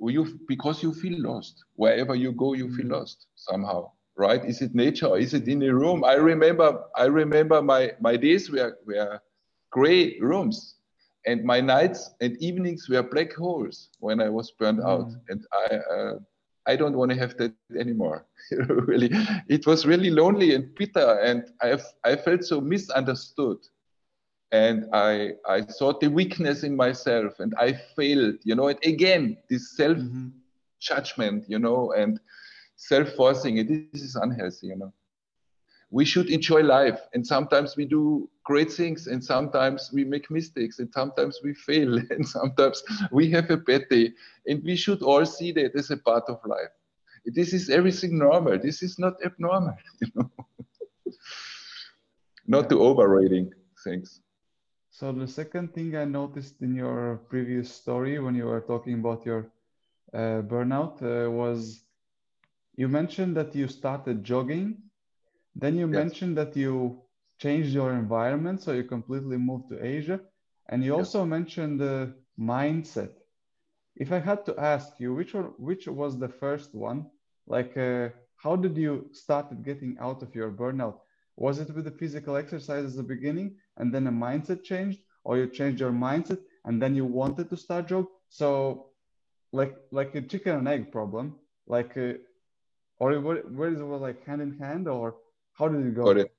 you 0.00 0.38
because 0.48 0.82
you 0.82 0.92
feel 0.92 1.20
lost 1.20 1.64
wherever 1.76 2.14
you 2.14 2.32
go, 2.32 2.52
you 2.54 2.74
feel 2.76 2.86
mm. 2.86 2.92
lost 2.92 3.26
somehow, 3.36 3.90
right? 4.16 4.44
Is 4.44 4.62
it 4.62 4.74
nature 4.74 5.06
or 5.06 5.18
is 5.18 5.34
it 5.34 5.48
in 5.48 5.62
a 5.62 5.74
room? 5.74 6.04
I 6.04 6.14
remember 6.14 6.84
I 6.96 7.04
remember 7.04 7.62
my 7.62 7.92
my 8.00 8.16
days 8.16 8.50
were 8.50 8.78
were 8.86 9.20
gray 9.70 10.18
rooms, 10.20 10.76
and 11.26 11.44
my 11.44 11.60
nights 11.60 12.10
and 12.20 12.36
evenings 12.38 12.88
were 12.88 13.02
black 13.02 13.32
holes 13.32 13.90
when 13.98 14.20
I 14.20 14.28
was 14.28 14.50
burned 14.52 14.80
mm. 14.80 14.88
out, 14.88 15.10
and 15.28 15.46
I. 15.52 15.76
Uh, 15.76 16.14
I 16.66 16.76
don't 16.76 16.96
want 16.96 17.10
to 17.10 17.18
have 17.18 17.36
that 17.36 17.52
anymore. 17.78 18.26
really, 18.50 19.10
it 19.48 19.66
was 19.66 19.84
really 19.84 20.10
lonely 20.10 20.54
and 20.54 20.74
bitter, 20.74 21.20
and 21.20 21.44
I 21.60 21.78
I 22.04 22.16
felt 22.16 22.42
so 22.44 22.60
misunderstood, 22.60 23.58
and 24.50 24.86
I 24.92 25.32
I 25.46 25.66
saw 25.66 25.92
the 25.98 26.08
weakness 26.08 26.62
in 26.62 26.74
myself, 26.74 27.38
and 27.38 27.54
I 27.58 27.74
failed. 27.96 28.36
You 28.44 28.54
know, 28.54 28.68
and 28.68 28.78
again 28.82 29.36
this 29.50 29.76
self 29.76 29.98
mm-hmm. 29.98 30.28
judgment, 30.80 31.44
you 31.48 31.58
know, 31.58 31.92
and 31.92 32.18
self 32.76 33.08
forcing. 33.14 33.56
This 33.66 33.80
is 33.80 33.96
unhealthy, 33.96 34.46
you 34.48 34.56
know 34.56 34.72
we 35.74 35.88
should 35.88 36.14
enjoy 36.14 36.50
life. 36.50 36.90
And 37.04 37.14
sometimes 37.14 37.70
we 37.70 37.84
do 37.84 38.28
great 38.44 38.70
things, 38.70 39.06
and 39.06 39.22
sometimes 39.22 39.90
we 39.92 40.04
make 40.04 40.30
mistakes, 40.30 40.78
and 40.78 40.90
sometimes 40.92 41.38
we 41.42 41.54
fail, 41.54 41.98
and 42.10 42.26
sometimes 42.26 42.82
we 43.12 43.30
have 43.30 43.50
a 43.50 43.56
bad 43.56 43.82
day. 43.90 44.12
And 44.46 44.62
we 44.64 44.76
should 44.76 45.02
all 45.02 45.24
see 45.24 45.52
that 45.52 45.74
as 45.76 45.90
a 45.90 45.96
part 45.96 46.24
of 46.28 46.38
life. 46.46 46.72
This 47.26 47.52
is 47.52 47.70
everything 47.70 48.18
normal. 48.18 48.58
This 48.58 48.82
is 48.82 48.98
not 48.98 49.14
abnormal. 49.24 49.74
You 50.00 50.08
know? 50.14 50.30
not 52.46 52.68
to 52.70 52.80
overrating 52.80 53.50
things. 53.84 54.20
So 54.90 55.12
the 55.12 55.26
second 55.26 55.74
thing 55.74 55.96
I 55.96 56.04
noticed 56.04 56.62
in 56.62 56.74
your 56.74 57.18
previous 57.28 57.72
story 57.72 58.18
when 58.18 58.34
you 58.34 58.46
were 58.46 58.60
talking 58.60 58.94
about 59.00 59.24
your 59.26 59.52
uh, 60.12 60.42
burnout 60.42 61.02
uh, 61.02 61.30
was 61.30 61.83
you 62.76 62.88
mentioned 62.88 63.36
that 63.36 63.54
you 63.54 63.68
started 63.68 64.24
jogging 64.24 64.82
then 65.54 65.76
you 65.76 65.86
yes. 65.86 65.94
mentioned 66.04 66.36
that 66.36 66.56
you 66.56 67.00
changed 67.38 67.70
your 67.70 67.92
environment, 67.92 68.60
so 68.60 68.72
you 68.72 68.84
completely 68.84 69.36
moved 69.36 69.68
to 69.68 69.84
Asia. 69.84 70.20
And 70.68 70.82
you 70.82 70.96
yes. 70.96 70.98
also 70.98 71.24
mentioned 71.24 71.80
the 71.80 72.14
mindset. 72.38 73.12
If 73.96 74.10
I 74.12 74.18
had 74.18 74.44
to 74.46 74.58
ask 74.58 74.98
you, 74.98 75.14
which 75.14 75.34
one, 75.34 75.52
which 75.58 75.86
was 75.86 76.18
the 76.18 76.28
first 76.28 76.74
one? 76.74 77.06
Like, 77.46 77.76
uh, 77.76 78.08
how 78.36 78.56
did 78.56 78.76
you 78.76 79.08
started 79.12 79.64
getting 79.64 79.96
out 80.00 80.22
of 80.22 80.34
your 80.34 80.50
burnout? 80.50 80.98
Was 81.36 81.58
it 81.60 81.74
with 81.74 81.84
the 81.84 81.90
physical 81.90 82.36
exercise 82.36 82.84
at 82.90 82.96
the 82.96 83.02
beginning, 83.02 83.56
and 83.76 83.92
then 83.94 84.06
a 84.06 84.12
mindset 84.12 84.64
changed, 84.64 85.00
or 85.24 85.36
you 85.36 85.46
changed 85.48 85.80
your 85.80 85.92
mindset 85.92 86.40
and 86.64 86.80
then 86.80 86.94
you 86.94 87.04
wanted 87.04 87.50
to 87.50 87.56
start 87.56 87.88
jog? 87.88 88.06
So, 88.28 88.90
like, 89.52 89.76
like 89.92 90.14
a 90.14 90.22
chicken 90.22 90.56
and 90.56 90.68
egg 90.68 90.90
problem. 90.90 91.36
Like, 91.66 91.96
uh, 91.96 92.14
or 92.98 93.18
where, 93.20 93.68
is 93.68 93.80
it 93.80 93.84
like 93.84 94.24
hand 94.24 94.40
in 94.40 94.58
hand, 94.58 94.88
or 94.88 95.16
how 95.54 95.68
did 95.68 95.86
it 95.86 95.94
go? 95.94 96.04
Got 96.04 96.18
it. 96.18 96.34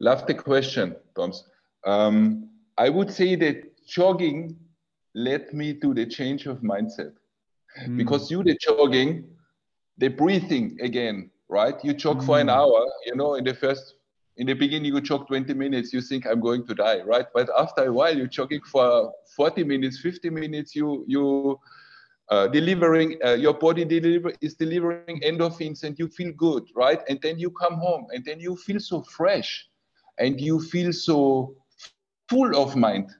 Love 0.00 0.26
the 0.26 0.34
question, 0.34 0.96
Toms. 1.14 1.44
Um, 1.84 2.50
I 2.76 2.88
would 2.88 3.10
say 3.12 3.36
that 3.36 3.86
jogging 3.86 4.56
led 5.14 5.52
me 5.52 5.74
to 5.74 5.94
the 5.94 6.06
change 6.06 6.46
of 6.46 6.60
mindset. 6.60 7.12
Mm. 7.82 7.96
Because 7.96 8.30
you, 8.30 8.42
the 8.42 8.56
jogging, 8.60 9.24
the 9.98 10.08
breathing 10.08 10.78
again, 10.80 11.30
right? 11.48 11.74
You 11.84 11.94
jog 11.94 12.18
mm. 12.18 12.26
for 12.26 12.38
an 12.40 12.48
hmm. 12.48 12.54
hour, 12.54 12.86
you 13.06 13.14
know, 13.14 13.34
in 13.34 13.44
the 13.44 13.54
first, 13.54 13.94
in 14.36 14.46
the 14.46 14.54
beginning, 14.54 14.92
you 14.92 15.00
jog 15.00 15.28
20 15.28 15.54
minutes, 15.54 15.92
you 15.92 16.00
think 16.00 16.26
I'm 16.26 16.40
going 16.40 16.66
to 16.66 16.74
die, 16.74 17.00
right? 17.02 17.26
But 17.32 17.48
after 17.56 17.84
a 17.84 17.92
while, 17.92 18.16
you're 18.16 18.26
jogging 18.26 18.60
for 18.62 19.12
40 19.36 19.64
minutes, 19.64 20.00
50 20.00 20.30
minutes, 20.30 20.74
you, 20.74 21.04
you, 21.06 21.58
uh, 22.30 22.48
delivering 22.48 23.18
uh, 23.24 23.34
your 23.34 23.54
body 23.54 23.84
deliver 23.84 24.32
is 24.40 24.54
delivering 24.54 25.20
endorphins 25.20 25.84
and 25.84 25.98
you 25.98 26.08
feel 26.08 26.32
good 26.32 26.64
right 26.74 27.00
and 27.08 27.20
then 27.20 27.38
you 27.38 27.50
come 27.50 27.74
home 27.74 28.06
and 28.12 28.24
then 28.24 28.40
you 28.40 28.56
feel 28.56 28.80
so 28.80 29.02
fresh 29.02 29.68
and 30.18 30.40
you 30.40 30.60
feel 30.60 30.92
so 30.92 31.54
full 32.28 32.56
of 32.56 32.76
mind 32.76 33.10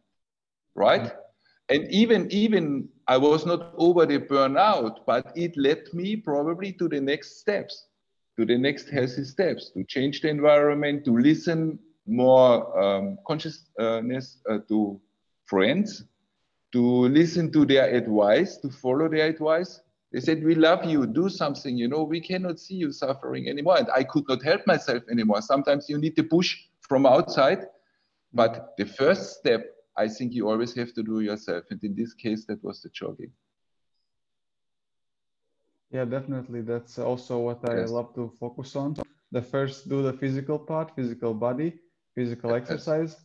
right 0.75 1.03
mm-hmm. 1.03 1.75
and 1.75 1.91
even 1.91 2.31
even 2.31 2.89
i 3.07 3.17
was 3.17 3.45
not 3.45 3.75
over 3.77 4.07
the 4.07 4.19
burnout 4.19 5.01
but 5.07 5.31
it 5.37 5.55
led 5.57 5.83
me 5.93 6.17
probably 6.17 6.73
to 6.73 6.89
the 6.89 7.01
next 7.01 7.41
steps 7.41 7.89
to 8.39 8.47
the 8.47 8.57
next 8.57 8.89
healthy 8.89 9.25
steps 9.25 9.71
to 9.71 9.85
change 9.85 10.23
the 10.23 10.29
environment 10.29 11.05
to 11.05 11.13
listen 11.19 11.79
more 12.07 12.57
um, 12.83 13.19
consciousness 13.27 14.41
uh, 14.51 14.59
to 14.69 15.01
friends 15.47 16.05
to 16.75 17.07
listen 17.07 17.53
to 17.53 17.65
their 17.65 17.89
advice, 17.95 18.57
to 18.57 18.69
follow 18.69 19.09
their 19.09 19.27
advice. 19.29 19.81
They 20.13 20.19
said, 20.19 20.43
We 20.43 20.57
love 20.57 20.85
you, 20.85 21.07
do 21.07 21.29
something. 21.29 21.77
You 21.77 21.87
know, 21.87 22.03
we 22.03 22.21
cannot 22.21 22.59
see 22.59 22.75
you 22.75 22.91
suffering 22.91 23.49
anymore. 23.49 23.79
And 23.79 23.89
I 23.95 24.03
could 24.03 24.25
not 24.29 24.43
help 24.43 24.67
myself 24.67 25.05
anymore. 25.09 25.41
Sometimes 25.41 25.89
you 25.89 25.99
need 25.99 26.17
the 26.17 26.25
push 26.25 26.57
from 26.81 27.07
outside. 27.07 27.67
But 28.33 28.75
the 28.77 28.87
first 28.87 29.39
step, 29.39 29.65
I 29.97 30.09
think 30.09 30.33
you 30.33 30.51
always 30.51 30.75
have 30.75 30.93
to 30.95 31.05
do 31.05 31.21
yourself. 31.21 31.63
And 31.71 31.83
in 31.85 31.95
this 31.95 32.13
case, 32.13 32.45
that 32.47 32.63
was 32.65 32.83
the 32.83 32.89
jogging. 32.89 33.31
Yeah, 35.93 36.05
definitely. 36.07 36.63
That's 36.63 36.99
also 36.99 37.39
what 37.39 37.71
I 37.71 37.79
yes. 37.79 37.91
love 37.91 38.13
to 38.17 38.33
focus 38.41 38.75
on. 38.75 38.97
The 39.31 39.43
first, 39.43 39.89
do 39.89 40.03
the 40.03 40.13
physical 40.13 40.59
part, 40.59 40.91
physical 40.97 41.35
body, 41.35 41.75
physical 42.17 42.51
yes. 42.51 42.63
exercise. 42.63 43.17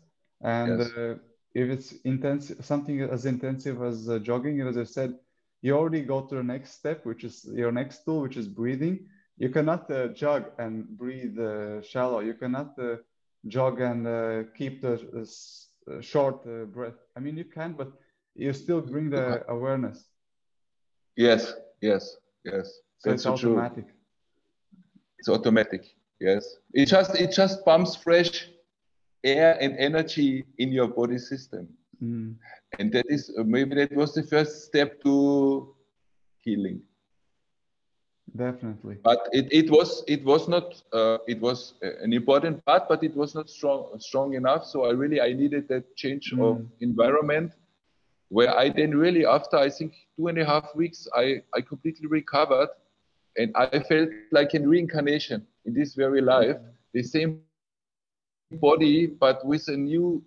And 0.41 0.79
yes. 0.79 0.91
uh, 0.91 1.15
if 1.53 1.69
it's 1.69 1.93
intensive, 2.03 2.63
something 2.65 3.01
as 3.01 3.25
intensive 3.25 3.81
as 3.81 4.09
uh, 4.09 4.19
jogging, 4.19 4.62
as 4.62 4.77
I 4.77 4.83
said, 4.83 5.13
you 5.62 5.75
already 5.75 6.01
go 6.01 6.21
to 6.21 6.35
the 6.35 6.43
next 6.43 6.73
step, 6.73 7.05
which 7.05 7.23
is 7.23 7.45
your 7.53 7.71
next 7.71 8.03
tool, 8.05 8.21
which 8.21 8.38
is 8.38 8.47
breathing. 8.47 8.99
You 9.38 9.49
cannot 9.49 9.89
uh, 9.91 10.07
jog 10.09 10.45
and 10.57 10.88
breathe 10.97 11.38
uh, 11.39 11.81
shallow. 11.81 12.19
You 12.19 12.33
cannot 12.33 12.77
uh, 12.79 12.97
jog 13.47 13.79
and 13.81 14.07
uh, 14.07 14.43
keep 14.55 14.81
the 14.81 14.93
uh, 15.91 16.01
short 16.01 16.43
breath. 16.73 16.97
I 17.15 17.19
mean, 17.19 17.38
you 17.38 17.45
can, 17.45 17.73
but 17.73 17.91
you 18.35 18.53
still 18.53 18.81
bring 18.81 19.09
the 19.09 19.43
awareness. 19.47 20.05
Yes, 21.15 21.53
yes, 21.81 22.17
yes. 22.45 22.79
So 22.99 23.12
That's 23.12 23.25
it's 23.25 23.27
automatic. 23.27 23.85
True. 23.85 23.95
It's 25.19 25.29
automatic. 25.29 25.83
Yes, 26.19 26.57
it 26.73 26.88
just 26.88 27.15
it 27.15 27.31
just 27.31 27.65
pumps 27.65 27.95
fresh 27.95 28.49
air 29.23 29.58
and 29.60 29.77
energy 29.77 30.45
in 30.58 30.71
your 30.71 30.88
body 30.88 31.17
system. 31.17 31.67
Mm. 32.01 32.36
And 32.77 32.91
that 32.93 33.05
is 33.10 33.32
maybe 33.36 33.75
that 33.75 33.91
was 33.93 34.13
the 34.13 34.23
first 34.23 34.65
step 34.65 35.01
to 35.03 35.75
healing. 36.38 36.82
Definitely. 38.36 38.97
But 39.03 39.27
it, 39.32 39.51
it 39.51 39.71
was 39.71 40.03
it 40.08 40.23
was 40.23 40.47
not 40.47 40.82
uh, 40.93 41.17
it 41.27 41.41
was 41.41 41.73
an 41.82 42.13
important 42.13 42.63
part, 42.65 42.88
but 42.88 43.03
it 43.03 43.15
was 43.15 43.36
not 43.36 43.49
strong 43.49 43.95
strong 43.99 44.34
enough. 44.34 44.65
So 44.65 44.86
I 44.86 44.91
really 44.91 45.19
I 45.19 45.34
needed 45.34 45.67
that 45.69 45.95
change 45.95 46.32
mm. 46.32 46.41
of 46.41 46.65
environment, 46.79 47.53
where 48.29 48.55
I 48.55 48.69
then 48.69 48.95
really 48.95 49.25
after 49.25 49.58
I 49.58 49.69
think 49.69 49.95
two 50.15 50.27
and 50.27 50.38
a 50.38 50.45
half 50.45 50.75
weeks 50.75 51.08
I 51.15 51.41
I 51.53 51.62
completely 51.62 52.08
recovered, 52.08 52.69
and 53.36 53.51
I 53.55 53.79
felt 53.79 54.10
like 54.32 54.53
in 54.53 54.69
reincarnation 54.69 55.45
in 55.65 55.73
this 55.73 55.95
very 55.95 56.21
life. 56.21 56.58
Mm. 56.58 56.71
The 56.93 57.03
same 57.03 57.41
body, 58.51 59.07
but 59.07 59.45
with 59.45 59.67
a 59.67 59.77
new 59.77 60.23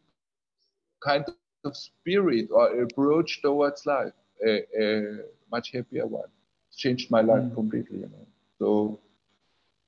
kind 1.05 1.25
of 1.65 1.77
spirit 1.77 2.49
or 2.51 2.83
approach 2.83 3.43
towards 3.43 3.87
life, 3.87 4.13
a, 4.47 4.63
a 4.81 5.17
much 5.51 5.73
happier 5.73 6.07
one. 6.07 6.29
It 6.71 6.77
changed 6.77 7.11
my 7.11 7.21
life 7.21 7.43
mm. 7.43 7.55
completely, 7.55 7.99
you 7.99 8.11
know. 8.11 8.27
So 8.59 8.99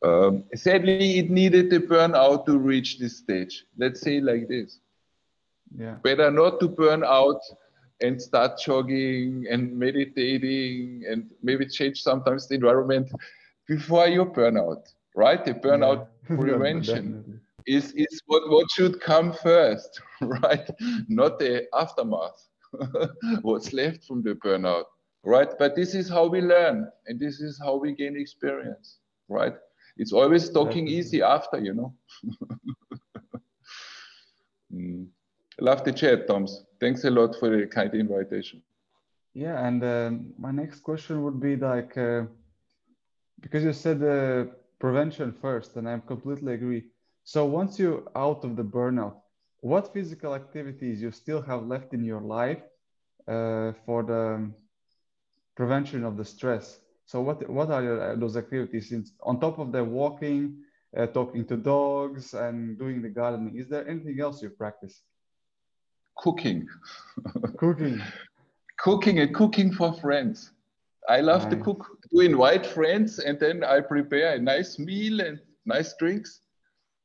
um, 0.05 0.45
sadly, 0.55 1.19
it 1.19 1.31
needed 1.31 1.73
a 1.73 1.81
burnout 1.81 2.47
to 2.47 2.59
reach 2.59 2.99
this 2.99 3.17
stage. 3.17 3.65
Let's 3.77 4.01
say 4.01 4.21
like 4.21 4.49
this. 4.49 4.79
Yeah. 5.77 5.95
Better 6.03 6.31
not 6.31 6.61
to 6.61 6.69
burn 6.69 7.03
out 7.05 7.41
and 8.01 8.21
start 8.21 8.59
jogging 8.59 9.47
and 9.51 9.77
meditating 9.77 11.05
and 11.09 11.31
maybe 11.43 11.67
change 11.67 12.03
sometimes 12.03 12.49
the 12.49 12.57
environment 12.57 13.11
before 13.67 14.09
you 14.09 14.25
burn 14.25 14.59
out. 14.59 14.89
right? 15.17 15.45
The 15.45 15.55
burnout 15.55 16.09
yeah. 16.29 16.37
prevention 16.41 17.41
is, 17.67 17.93
is 17.93 18.23
what, 18.27 18.49
what 18.51 18.71
should 18.71 19.01
come 19.01 19.33
first, 19.33 20.01
right? 20.21 20.69
Not 21.09 21.39
the 21.39 21.67
aftermath, 21.75 22.49
what's 23.43 23.73
left 23.73 24.05
from 24.05 24.23
the 24.23 24.35
burnout, 24.35 24.85
right? 25.25 25.49
But 25.59 25.77
this 25.77 25.95
is 25.95 26.09
how 26.09 26.27
we 26.27 26.41
learn 26.41 26.91
and 27.07 27.19
this 27.19 27.41
is 27.41 27.61
how 27.63 27.77
we 27.77 27.95
gain 27.95 28.17
experience, 28.17 28.99
right? 29.29 29.55
It's 29.97 30.13
always 30.13 30.51
talking 30.51 30.89
easy 30.89 31.23
after, 31.23 31.59
you 31.59 31.75
know. 31.75 31.95
mm. 34.75 35.07
Love 35.61 35.85
the 35.85 35.93
chat, 35.93 36.27
Toms. 36.27 36.65
Thanks 36.81 37.05
a 37.05 37.11
lot 37.11 37.37
for 37.39 37.49
the 37.49 37.67
kind 37.67 37.95
invitation. 37.95 38.61
Yeah, 39.35 39.67
and 39.67 39.83
um, 39.85 40.35
my 40.37 40.51
next 40.51 40.81
question 40.81 41.23
would 41.23 41.41
be 41.41 41.57
like, 41.57 41.97
uh, 41.97 42.25
because 43.41 43.63
you 43.63 43.73
said 43.73 44.03
uh, 44.03 44.51
prevention 44.81 45.33
first, 45.41 45.77
and 45.77 45.89
I 45.89 46.01
completely 46.01 46.55
agree. 46.55 46.85
So 47.25 47.47
once 47.47 47.79
you're 47.79 48.05
out 48.15 48.45
of 48.45 48.55
the 48.55 48.63
burnout, 48.63 49.17
what 49.61 49.95
physical 49.95 50.35
activities 50.35 51.01
you 51.01 51.11
still 51.11 51.41
have 51.41 51.67
left 51.67 51.95
in 51.95 52.05
your 52.05 52.21
life 52.21 52.61
uh, 53.27 53.73
for 53.87 54.03
the 54.03 54.53
prevention 55.57 56.05
of 56.05 56.19
the 56.19 56.25
stress? 56.25 56.81
So 57.07 57.23
what 57.23 57.49
what 57.49 57.71
are 57.71 57.83
your, 57.83 58.13
uh, 58.13 58.17
those 58.17 58.37
activities? 58.37 58.93
on 59.23 59.41
top 59.41 59.59
of 59.59 59.73
the 59.73 59.83
walking, 59.83 60.57
uh, 60.95 61.07
talking 61.07 61.47
to 61.47 61.57
dogs, 61.57 62.35
and 62.35 62.79
doing 62.79 63.01
the 63.01 63.09
gardening, 63.09 63.57
is 63.57 63.69
there 63.69 63.89
anything 63.89 64.21
else 64.21 64.43
you 64.43 64.51
practice? 64.51 65.01
Cooking. 66.19 66.69
cooking. 67.57 68.03
cooking 68.79 69.19
and 69.21 69.35
cooking 69.35 69.73
for 69.73 69.95
friends. 69.95 70.51
I 71.09 71.21
love 71.21 71.45
nice. 71.45 71.53
to 71.53 71.57
cook, 71.57 71.87
to 72.13 72.21
invite 72.21 72.67
friends, 72.67 73.19
and 73.19 73.41
then 73.41 73.65
I 73.65 73.81
prepare 73.81 74.35
a 74.35 74.39
nice 74.39 74.79
meal 74.79 75.21
and 75.21 75.41
nice 75.65 75.95
drinks 75.99 76.44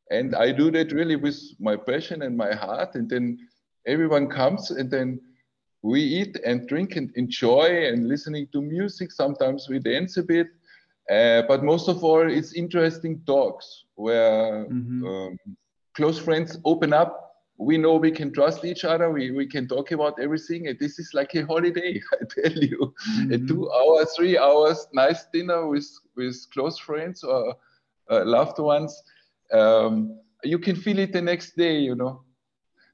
and 0.10 0.36
I 0.36 0.52
do 0.52 0.72
that 0.72 0.92
really 0.92 1.16
with 1.16 1.40
my 1.60 1.76
passion 1.76 2.24
and 2.24 2.36
my 2.36 2.54
heart. 2.54 2.96
And 2.96 3.10
then 3.10 3.38
everyone 3.86 4.28
comes 4.28 4.72
and 4.72 4.90
then 4.90 5.20
we 5.82 6.02
eat 6.02 6.38
and 6.46 6.68
drink 6.68 6.96
and 6.96 7.12
enjoy 7.16 7.88
and 7.88 8.08
listening 8.08 8.48
to 8.52 8.62
music. 8.62 9.12
Sometimes 9.12 9.70
we 9.70 9.80
dance 9.80 10.18
a 10.18 10.24
bit. 10.24 10.48
Uh, 11.10 11.44
but 11.48 11.64
most 11.64 11.88
of 11.88 12.04
all, 12.04 12.30
it's 12.30 12.54
interesting 12.54 13.22
talks 13.26 13.86
where 13.96 14.66
mm-hmm. 14.66 15.06
um, 15.06 15.38
close 15.96 16.20
friends 16.20 16.58
open 16.66 16.92
up. 16.94 17.26
We 17.58 17.78
know 17.78 17.96
we 17.96 18.12
can 18.12 18.32
trust 18.32 18.64
each 18.64 18.86
other. 18.86 19.12
We, 19.12 19.32
we 19.32 19.46
can 19.46 19.68
talk 19.68 19.92
about 19.92 20.20
everything. 20.20 20.68
And 20.68 20.80
this 20.80 20.98
is 20.98 21.12
like 21.14 21.36
a 21.36 21.46
holiday, 21.46 22.02
I 22.14 22.26
tell 22.42 22.58
you. 22.58 22.94
Mm-hmm. 23.12 23.34
A 23.34 23.38
two 23.48 23.72
hours, 23.72 24.14
three 24.16 24.38
hours, 24.38 24.88
nice 24.94 25.26
dinner 25.34 25.68
with, 25.68 25.90
with 26.16 26.36
close 26.54 26.78
friends 26.78 27.24
or 27.24 27.56
uh, 28.10 28.26
loved 28.26 28.60
ones 28.60 29.04
um, 29.54 30.20
you 30.44 30.60
can 30.60 30.76
feel 30.76 31.00
it 31.00 31.12
the 31.12 31.22
next 31.22 31.56
day 31.56 31.80
you 31.80 31.96
know 31.96 32.24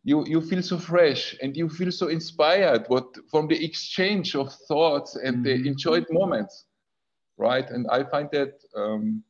you 0.04 0.26
you 0.28 0.39
feel 0.39 0.62
so 0.62 0.78
fresh 0.78 1.36
and 1.41 1.58
you 1.58 1.68
feel 1.68 1.91
so 1.91 2.08
inspired 2.08 2.86
what 2.88 3.06
from 3.30 3.48
the 3.48 3.65
exchange 3.65 4.36
of 4.36 4.54
thoughts 4.68 5.15
and 5.15 5.38
mm-hmm. 5.38 5.63
the 5.63 5.68
enjoyed 5.68 6.06
moments 6.12 6.65
right 7.38 7.70
and 7.72 7.88
i 7.91 8.04
find 8.04 8.30
that 8.32 8.54
um, 8.76 9.24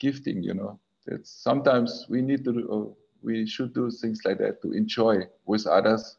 gifting 0.00 0.42
you 0.42 0.54
know 0.54 0.80
that 1.06 1.26
sometimes 1.26 2.06
we 2.08 2.22
need 2.22 2.44
to 2.44 2.52
uh, 2.70 2.94
we 3.22 3.46
should 3.46 3.74
do 3.74 3.90
things 3.90 4.20
like 4.24 4.38
that 4.38 4.60
to 4.62 4.72
enjoy 4.72 5.22
with 5.44 5.66
others 5.66 6.16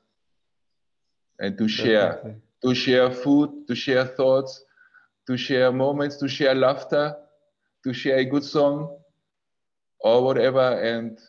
and 1.39 1.57
to 1.57 1.67
share 1.67 2.13
Definitely. 2.13 2.41
to 2.63 2.75
share 2.75 3.11
food 3.11 3.67
to 3.67 3.75
share 3.75 4.05
thoughts 4.05 4.63
to 5.27 5.37
share 5.37 5.71
moments 5.71 6.17
to 6.17 6.27
share 6.27 6.53
laughter 6.53 7.15
to 7.83 7.93
share 7.93 8.17
a 8.17 8.25
good 8.25 8.43
song 8.43 8.98
or 9.99 10.23
whatever. 10.23 10.81
And 10.81 11.19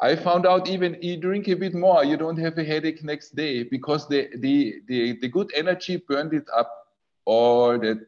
I 0.00 0.16
found 0.16 0.46
out 0.46 0.68
even 0.68 0.98
you 1.00 1.16
drink 1.16 1.48
a 1.48 1.54
bit 1.54 1.74
more, 1.74 2.04
you 2.04 2.16
don't 2.16 2.38
have 2.38 2.58
a 2.58 2.64
headache 2.64 3.04
next 3.04 3.36
day 3.36 3.62
because 3.62 4.08
the 4.08 4.28
the 4.38 4.82
the, 4.88 5.18
the 5.20 5.28
good 5.28 5.50
energy 5.54 5.96
burned 5.96 6.32
it 6.34 6.48
up, 6.54 6.70
all 7.24 7.78
the 7.78 8.04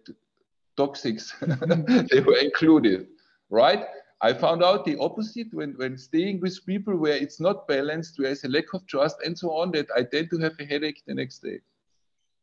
toxics 0.76 1.32
they 2.10 2.20
were 2.20 2.38
included, 2.38 3.06
right? 3.50 3.84
I 4.20 4.32
found 4.32 4.64
out 4.64 4.86
the 4.86 4.98
opposite 4.98 5.48
when, 5.52 5.74
when 5.74 5.98
staying 5.98 6.40
with 6.40 6.64
people 6.64 6.96
where 6.96 7.16
it's 7.16 7.40
not 7.40 7.68
balanced, 7.68 8.18
where 8.18 8.28
there's 8.28 8.44
a 8.44 8.48
lack 8.48 8.72
of 8.72 8.86
trust 8.86 9.16
and 9.22 9.38
so 9.38 9.50
on, 9.52 9.70
that 9.72 9.86
I 9.94 10.02
tend 10.02 10.30
to 10.30 10.38
have 10.38 10.54
a 10.58 10.64
headache 10.64 11.02
the 11.06 11.14
next 11.14 11.40
day. 11.40 11.60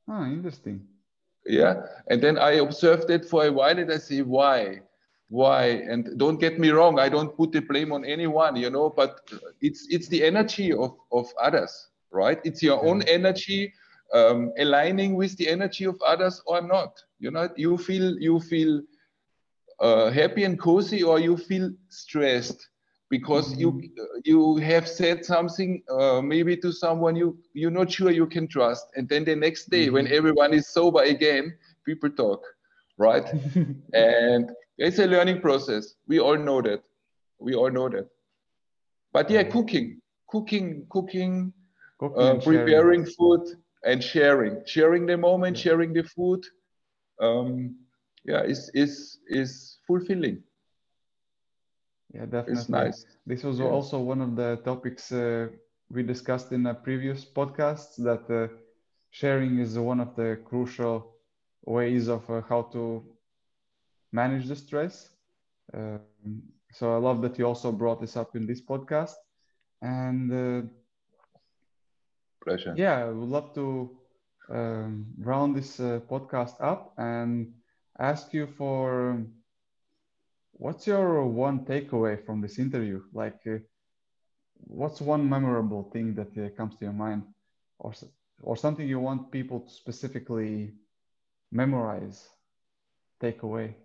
Ah, 0.07 0.25
interesting. 0.27 0.85
Yeah. 1.45 1.81
And 2.07 2.21
then 2.21 2.37
I 2.37 2.51
observed 2.65 3.07
that 3.07 3.25
for 3.25 3.45
a 3.45 3.51
while 3.51 3.79
and 3.79 3.91
I 3.91 3.97
say, 3.97 4.21
why? 4.21 4.81
Why? 5.31 5.67
And 5.89 6.17
don't 6.17 6.39
get 6.41 6.59
me 6.59 6.69
wrong 6.69 6.99
i 6.99 7.07
don't 7.07 7.35
put 7.37 7.53
the 7.53 7.61
blame 7.61 7.91
on 7.93 8.03
anyone 8.03 8.57
you 8.57 8.69
know 8.69 8.89
but 8.89 9.21
it's 9.61 9.87
it's 9.89 10.07
the 10.09 10.21
energy 10.23 10.73
of 10.73 10.97
of 11.11 11.27
others 11.41 11.87
right? 12.11 12.39
It's 12.43 12.61
your 12.61 12.85
own 12.85 13.01
energy 13.03 13.73
um, 14.13 14.51
aligning 14.59 15.15
with 15.15 15.37
the 15.37 15.47
energy 15.49 15.85
of 15.85 15.99
others 16.05 16.41
or 16.45 16.61
not 16.61 17.01
you 17.19 17.31
know? 17.31 17.49
You 17.55 17.77
feel 17.77 18.19
you 18.19 18.39
feel 18.39 18.81
uh, 19.79 20.11
happy 20.11 20.43
and 20.43 20.59
cozy 20.59 21.01
or 21.01 21.19
you 21.19 21.37
feel 21.37 21.71
stressed 21.87 22.67
because 23.09 23.53
mm-hmm. 23.53 23.61
you 23.61 23.89
you 24.25 24.57
have 24.57 24.87
said 24.87 25.25
something 25.25 25.81
uh, 25.89 26.21
maybe 26.21 26.57
to 26.57 26.71
someone 26.71 27.15
you 27.15 27.37
you're 27.53 27.71
not 27.71 27.91
sure 27.91 28.11
you 28.11 28.27
can 28.27 28.47
trust. 28.47 28.87
And 28.95 29.07
then 29.07 29.23
the 29.23 29.35
next 29.35 29.69
day 29.69 29.85
mm-hmm. 29.85 29.93
when 29.93 30.07
everyone 30.07 30.53
is 30.53 30.67
sober 30.67 31.03
again 31.03 31.57
people 31.85 32.09
talk 32.09 32.43
right? 32.97 33.27
And 33.93 34.51
it's 34.81 34.99
a 34.99 35.05
learning 35.05 35.41
process. 35.41 35.95
We 36.07 36.19
all 36.19 36.37
know 36.37 36.61
that. 36.61 36.83
We 37.39 37.55
all 37.55 37.71
know 37.71 37.89
that. 37.89 38.07
But 39.13 39.29
yeah, 39.29 39.43
cooking, 39.43 40.01
cooking, 40.27 40.85
cooking, 40.89 41.53
cooking 41.99 42.17
uh, 42.17 42.39
preparing 42.43 43.05
food 43.05 43.41
and 43.83 44.03
sharing, 44.03 44.61
sharing 44.65 45.05
the 45.05 45.17
moment, 45.17 45.57
yeah. 45.57 45.63
sharing 45.63 45.93
the 45.93 46.03
food. 46.03 46.43
Um, 47.19 47.75
yeah, 48.25 48.43
is 48.43 48.71
is 48.73 49.19
is 49.27 49.77
fulfilling. 49.85 50.43
Yeah, 52.13 52.25
definitely. 52.25 52.53
It's 52.53 52.69
nice. 52.69 53.05
This 53.25 53.43
was 53.43 53.59
yeah. 53.59 53.65
also 53.65 53.99
one 53.99 54.21
of 54.21 54.35
the 54.35 54.57
topics 54.65 55.11
uh, 55.11 55.47
we 55.89 56.03
discussed 56.03 56.51
in 56.51 56.65
a 56.65 56.73
previous 56.73 57.23
podcast 57.23 57.97
that 57.97 58.29
uh, 58.29 58.47
sharing 59.11 59.59
is 59.59 59.77
one 59.77 59.99
of 59.99 60.15
the 60.15 60.39
crucial 60.45 61.15
ways 61.65 62.07
of 62.07 62.27
uh, 62.29 62.41
how 62.49 62.63
to 62.73 63.03
manage 64.11 64.47
the 64.47 64.55
stress. 64.55 65.09
Um, 65.73 66.01
so 66.71 66.93
I 66.93 66.97
love 66.97 67.21
that 67.21 67.37
you 67.37 67.45
also 67.45 67.71
brought 67.71 68.01
this 68.01 68.15
up 68.17 68.35
in 68.35 68.45
this 68.45 68.61
podcast. 68.61 69.15
And 69.81 70.31
uh, 70.31 70.67
pleasure. 72.43 72.73
Yeah, 72.77 73.05
I 73.05 73.09
would 73.09 73.29
love 73.29 73.53
to 73.55 73.89
um, 74.49 75.05
round 75.19 75.55
this 75.55 75.79
uh, 75.79 75.99
podcast 76.09 76.55
up 76.61 76.93
and 76.97 77.53
ask 77.99 78.33
you 78.33 78.47
for 78.47 79.11
um, 79.11 79.27
what's 80.53 80.87
your 80.87 81.25
one 81.25 81.65
takeaway 81.65 82.23
from 82.25 82.41
this 82.41 82.59
interview? 82.59 83.01
Like, 83.13 83.39
uh, 83.47 83.57
what's 84.55 85.01
one 85.01 85.27
memorable 85.27 85.89
thing 85.91 86.15
that 86.15 86.37
uh, 86.37 86.49
comes 86.55 86.75
to 86.75 86.85
your 86.85 86.93
mind, 86.93 87.23
or 87.79 87.93
or 88.43 88.55
something 88.55 88.87
you 88.87 88.99
want 88.99 89.31
people 89.31 89.61
to 89.61 89.69
specifically 89.69 90.73
memorize, 91.51 92.29
take 93.19 93.43
away? 93.43 93.75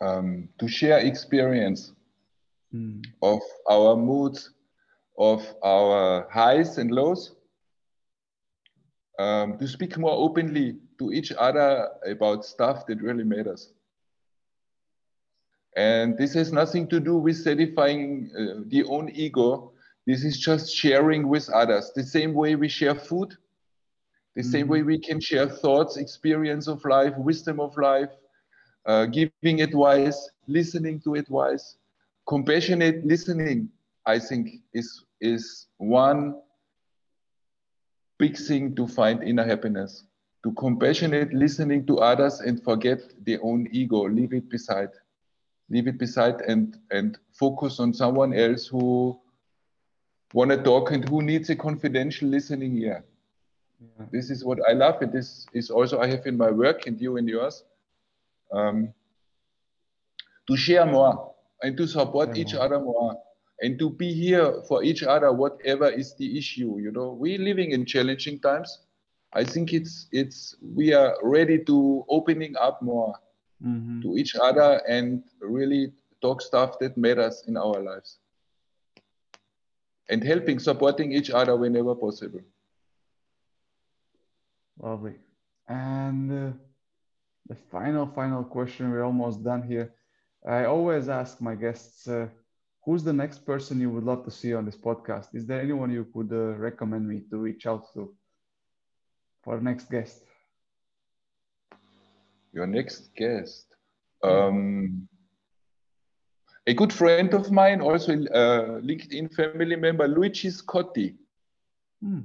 Um, 0.00 0.48
to 0.58 0.68
share 0.68 0.98
experience 0.98 1.92
mm. 2.74 3.04
of 3.22 3.40
our 3.68 3.96
moods, 3.96 4.50
of 5.18 5.46
our 5.62 6.28
highs 6.30 6.78
and 6.78 6.90
lows, 6.90 7.34
um, 9.18 9.58
to 9.58 9.68
speak 9.68 9.98
more 9.98 10.12
openly 10.12 10.76
to 10.98 11.12
each 11.12 11.32
other 11.32 11.88
about 12.06 12.44
stuff 12.44 12.86
that 12.86 13.02
really 13.02 13.24
matters. 13.24 13.72
And 15.76 16.16
this 16.18 16.34
has 16.34 16.52
nothing 16.52 16.88
to 16.88 16.98
do 16.98 17.16
with 17.16 17.36
satisfying 17.36 18.30
uh, 18.36 18.62
the 18.66 18.84
own 18.84 19.10
ego. 19.10 19.72
This 20.06 20.24
is 20.24 20.38
just 20.38 20.74
sharing 20.74 21.28
with 21.28 21.48
others. 21.50 21.92
The 21.94 22.02
same 22.02 22.34
way 22.34 22.56
we 22.56 22.68
share 22.68 22.94
food, 22.94 23.36
the 24.34 24.42
mm. 24.42 24.50
same 24.50 24.68
way 24.68 24.82
we 24.82 24.98
can 24.98 25.20
share 25.20 25.48
thoughts, 25.48 25.96
experience 25.96 26.66
of 26.66 26.84
life, 26.84 27.12
wisdom 27.18 27.60
of 27.60 27.76
life, 27.76 28.10
uh, 28.86 29.06
giving 29.06 29.60
advice, 29.62 30.30
listening 30.46 31.00
to 31.00 31.14
advice, 31.14 31.76
compassionate 32.26 33.04
listening, 33.04 33.68
I 34.06 34.18
think 34.18 34.48
is, 34.72 35.04
is 35.20 35.66
one 35.78 36.34
big 38.18 38.36
thing 38.36 38.74
to 38.76 38.86
find 38.86 39.22
inner 39.22 39.44
happiness. 39.44 40.04
To 40.44 40.52
compassionate 40.52 41.32
listening 41.32 41.86
to 41.86 41.98
others 41.98 42.40
and 42.40 42.62
forget 42.62 43.00
their 43.24 43.38
own 43.42 43.68
ego, 43.72 44.08
leave 44.08 44.32
it 44.32 44.48
beside. 44.48 44.90
Leave 45.68 45.86
it 45.86 45.98
beside 45.98 46.40
and, 46.42 46.76
and 46.90 47.18
focus 47.32 47.78
on 47.80 47.92
someone 47.92 48.32
else 48.34 48.66
who 48.66 49.18
want 50.32 50.50
to 50.50 50.62
talk 50.62 50.90
and 50.92 51.08
who 51.08 51.22
needs 51.22 51.50
a 51.50 51.56
confidential 51.56 52.28
listening 52.28 52.78
ear. 52.78 53.04
Yeah. 53.80 54.06
This 54.12 54.30
is 54.30 54.44
what 54.44 54.58
I 54.68 54.72
love, 54.72 55.00
and 55.02 55.12
this 55.12 55.46
is 55.52 55.70
also 55.70 56.00
I 56.00 56.06
have 56.08 56.26
in 56.26 56.36
my 56.36 56.50
work 56.50 56.86
and 56.86 57.00
you 57.00 57.16
in 57.16 57.28
yours 57.28 57.64
um, 58.52 58.92
to 60.48 60.56
share 60.56 60.86
more 60.86 61.34
and 61.62 61.76
to 61.76 61.86
support 61.86 62.36
each 62.36 62.54
other 62.54 62.80
more 62.80 63.20
and 63.60 63.78
to 63.78 63.90
be 63.90 64.12
here 64.12 64.62
for 64.66 64.82
each 64.82 65.02
other, 65.02 65.32
whatever 65.32 65.88
is 65.88 66.14
the 66.14 66.38
issue. 66.38 66.78
You 66.80 66.92
know, 66.92 67.12
we're 67.12 67.38
living 67.38 67.72
in 67.72 67.84
challenging 67.84 68.40
times. 68.40 68.80
I 69.32 69.44
think 69.44 69.72
it's 69.72 70.08
it's 70.10 70.56
we 70.60 70.92
are 70.92 71.16
ready 71.22 71.62
to 71.64 72.04
opening 72.08 72.56
up 72.56 72.82
more 72.82 73.14
mm-hmm. 73.64 74.00
to 74.02 74.16
each 74.16 74.34
other 74.34 74.80
and 74.88 75.22
really 75.40 75.92
talk 76.20 76.42
stuff 76.42 76.78
that 76.80 76.96
matters 76.96 77.44
in 77.46 77.56
our 77.56 77.80
lives 77.80 78.18
and 80.08 80.24
helping 80.24 80.58
supporting 80.58 81.12
each 81.12 81.30
other 81.30 81.56
whenever 81.56 81.94
possible 81.94 82.40
lovely 84.82 85.14
and 85.68 86.32
uh, 86.32 86.52
the 87.50 87.56
final 87.70 88.06
final 88.06 88.44
question 88.44 88.90
we're 88.90 89.04
almost 89.04 89.42
done 89.42 89.62
here 89.62 89.92
i 90.46 90.64
always 90.64 91.08
ask 91.08 91.40
my 91.40 91.54
guests 91.54 92.06
uh, 92.06 92.28
who's 92.84 93.02
the 93.02 93.12
next 93.12 93.38
person 93.44 93.80
you 93.80 93.90
would 93.90 94.04
love 94.04 94.24
to 94.24 94.30
see 94.30 94.54
on 94.54 94.64
this 94.64 94.76
podcast 94.76 95.34
is 95.34 95.44
there 95.46 95.60
anyone 95.60 95.90
you 95.90 96.06
could 96.14 96.32
uh, 96.32 96.56
recommend 96.68 97.06
me 97.06 97.22
to 97.28 97.36
reach 97.38 97.66
out 97.66 97.92
to 97.92 98.14
for 99.42 99.60
next 99.60 99.90
guest 99.90 100.22
your 102.52 102.68
next 102.68 103.12
guest 103.16 103.66
um, 104.22 105.08
a 106.66 106.74
good 106.74 106.92
friend 106.92 107.32
of 107.34 107.50
mine, 107.50 107.80
also 107.80 108.12
a 108.12 108.80
LinkedIn 108.82 109.34
family 109.34 109.76
member, 109.76 110.06
Luigi 110.06 110.48
Scotti. 110.48 111.16
Hmm. 112.02 112.20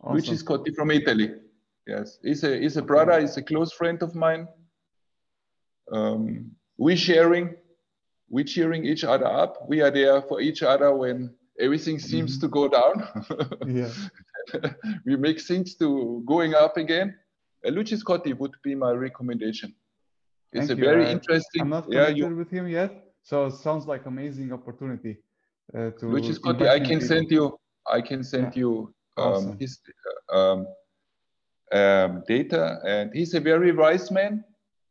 Awesome. 0.00 0.12
Luigi 0.14 0.34
Scotti 0.34 0.74
from 0.74 0.90
Italy. 0.90 1.30
Yes, 1.86 2.18
he's 2.22 2.44
a, 2.44 2.58
he's 2.58 2.76
a 2.76 2.82
brother, 2.82 3.20
he's 3.20 3.36
a 3.36 3.42
close 3.42 3.72
friend 3.72 4.02
of 4.02 4.14
mine. 4.14 4.46
Um, 5.90 6.52
we 6.78 6.96
sharing, 6.96 7.54
we 8.30 8.44
cheering 8.44 8.84
each 8.84 9.04
other 9.04 9.26
up. 9.26 9.68
We 9.68 9.80
are 9.82 9.90
there 9.90 10.22
for 10.22 10.40
each 10.40 10.62
other 10.62 10.94
when 10.94 11.34
everything 11.58 11.98
seems 11.98 12.38
mm-hmm. 12.38 12.46
to 12.46 12.48
go 12.48 12.68
down. 12.68 12.94
yeah. 13.66 14.70
we 15.06 15.16
make 15.16 15.40
things 15.40 15.74
to 15.76 16.22
going 16.26 16.54
up 16.54 16.76
again. 16.76 17.16
Uh, 17.66 17.70
Luigi 17.70 17.96
Scotti 17.96 18.36
would 18.38 18.54
be 18.62 18.74
my 18.74 18.92
recommendation. 18.92 19.74
It's 20.52 20.68
Thank 20.68 20.78
a 20.78 20.82
you. 20.82 20.88
very 20.88 21.10
interesting. 21.10 21.62
I'm 21.62 21.70
not 21.70 21.84
connected 21.84 22.18
yeah, 22.18 22.28
you, 22.28 22.36
with 22.36 22.50
him 22.50 22.68
yet, 22.68 22.92
so 23.22 23.46
it 23.46 23.54
sounds 23.54 23.86
like 23.86 24.06
amazing 24.06 24.52
opportunity. 24.52 25.18
Uh, 25.74 25.90
to 25.90 26.16
is 26.16 26.38
good. 26.38 26.62
I 26.62 26.80
can 26.80 27.00
send 27.00 27.30
you. 27.30 27.58
I 27.90 28.00
can 28.02 28.22
send 28.22 28.54
yeah. 28.54 28.60
you 28.60 28.94
um, 29.16 29.32
awesome. 29.32 29.58
his 29.58 29.80
um, 30.32 30.66
um, 31.72 32.22
data, 32.26 32.78
and 32.86 33.10
he's 33.12 33.34
a 33.34 33.40
very 33.40 33.72
wise 33.72 34.10
man 34.10 34.44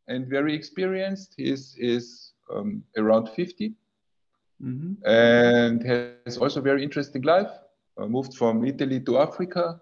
and 0.08 0.28
very 0.28 0.54
experienced. 0.54 1.34
He's 1.38 1.76
is 1.78 2.34
um, 2.54 2.84
around 2.98 3.30
50 3.30 3.74
mm-hmm. 4.64 4.94
and 5.08 5.86
has 5.86 6.38
also 6.38 6.62
very 6.62 6.84
interesting 6.84 7.22
life. 7.22 7.52
Uh, 7.98 8.08
moved 8.08 8.34
from 8.36 8.66
Italy 8.66 9.00
to 9.02 9.20
Africa 9.20 9.80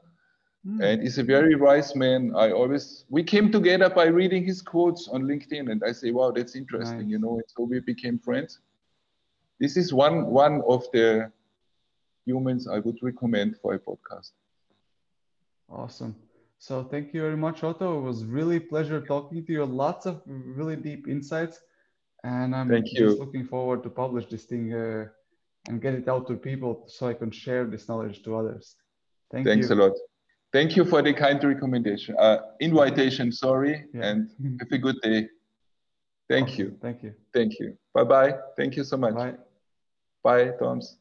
Mm. 0.67 0.83
And 0.83 1.01
he's 1.01 1.17
a 1.17 1.23
very 1.23 1.55
wise 1.55 1.95
man. 1.95 2.33
I 2.35 2.51
always 2.51 3.05
we 3.09 3.23
came 3.23 3.51
together 3.51 3.89
by 3.89 4.05
reading 4.05 4.45
his 4.45 4.61
quotes 4.61 5.07
on 5.07 5.23
LinkedIn, 5.23 5.71
and 5.71 5.81
I 5.85 5.93
say, 5.93 6.11
wow, 6.11 6.31
that's 6.31 6.55
interesting, 6.55 7.03
nice. 7.03 7.09
you 7.09 7.19
know. 7.19 7.35
And 7.35 7.43
so 7.47 7.63
we 7.63 7.79
became 7.79 8.19
friends. 8.19 8.59
This 9.59 9.77
is 9.77 9.93
one 9.93 10.25
one 10.25 10.61
of 10.67 10.85
the 10.91 11.31
humans 12.25 12.67
I 12.67 12.79
would 12.79 12.97
recommend 13.01 13.55
for 13.61 13.73
a 13.73 13.79
podcast. 13.79 14.31
Awesome. 15.69 16.15
So 16.59 16.83
thank 16.83 17.13
you 17.13 17.21
very 17.21 17.37
much, 17.37 17.63
Otto. 17.63 17.97
It 17.99 18.01
was 18.01 18.25
really 18.25 18.59
pleasure 18.59 18.99
talking 18.99 19.45
to 19.45 19.51
you. 19.51 19.65
Lots 19.65 20.05
of 20.05 20.21
really 20.25 20.75
deep 20.75 21.07
insights, 21.07 21.61
and 22.25 22.53
I'm 22.53 22.67
thank 22.67 22.87
just 22.87 22.99
you. 22.99 23.17
looking 23.17 23.45
forward 23.45 23.81
to 23.83 23.89
publish 23.89 24.25
this 24.25 24.43
thing 24.43 24.73
uh, 24.73 25.05
and 25.69 25.81
get 25.81 25.93
it 25.93 26.09
out 26.09 26.27
to 26.27 26.35
people 26.35 26.83
so 26.87 27.07
I 27.07 27.13
can 27.13 27.31
share 27.31 27.65
this 27.65 27.87
knowledge 27.87 28.23
to 28.23 28.35
others. 28.35 28.75
Thank 29.31 29.47
Thanks 29.47 29.69
you. 29.69 29.75
a 29.75 29.77
lot. 29.83 29.93
Thank 30.51 30.75
you 30.75 30.83
for 30.83 31.01
the 31.01 31.13
kind 31.13 31.41
recommendation, 31.41 32.15
uh, 32.19 32.39
invitation, 32.59 33.31
sorry, 33.31 33.85
yeah. 33.93 34.09
and 34.09 34.29
have 34.59 34.71
a 34.71 34.77
good 34.77 34.97
day. 35.01 35.29
Thank 36.27 36.49
awesome. 36.49 36.59
you. 36.59 36.77
Thank 36.81 37.03
you. 37.03 37.13
Thank 37.33 37.59
you. 37.59 37.77
Bye-bye. 37.93 38.35
Thank 38.57 38.75
you 38.75 38.83
so 38.83 38.97
much. 38.97 39.15
Bye. 39.15 39.35
Bye, 40.23 40.51
Toms. 40.59 40.98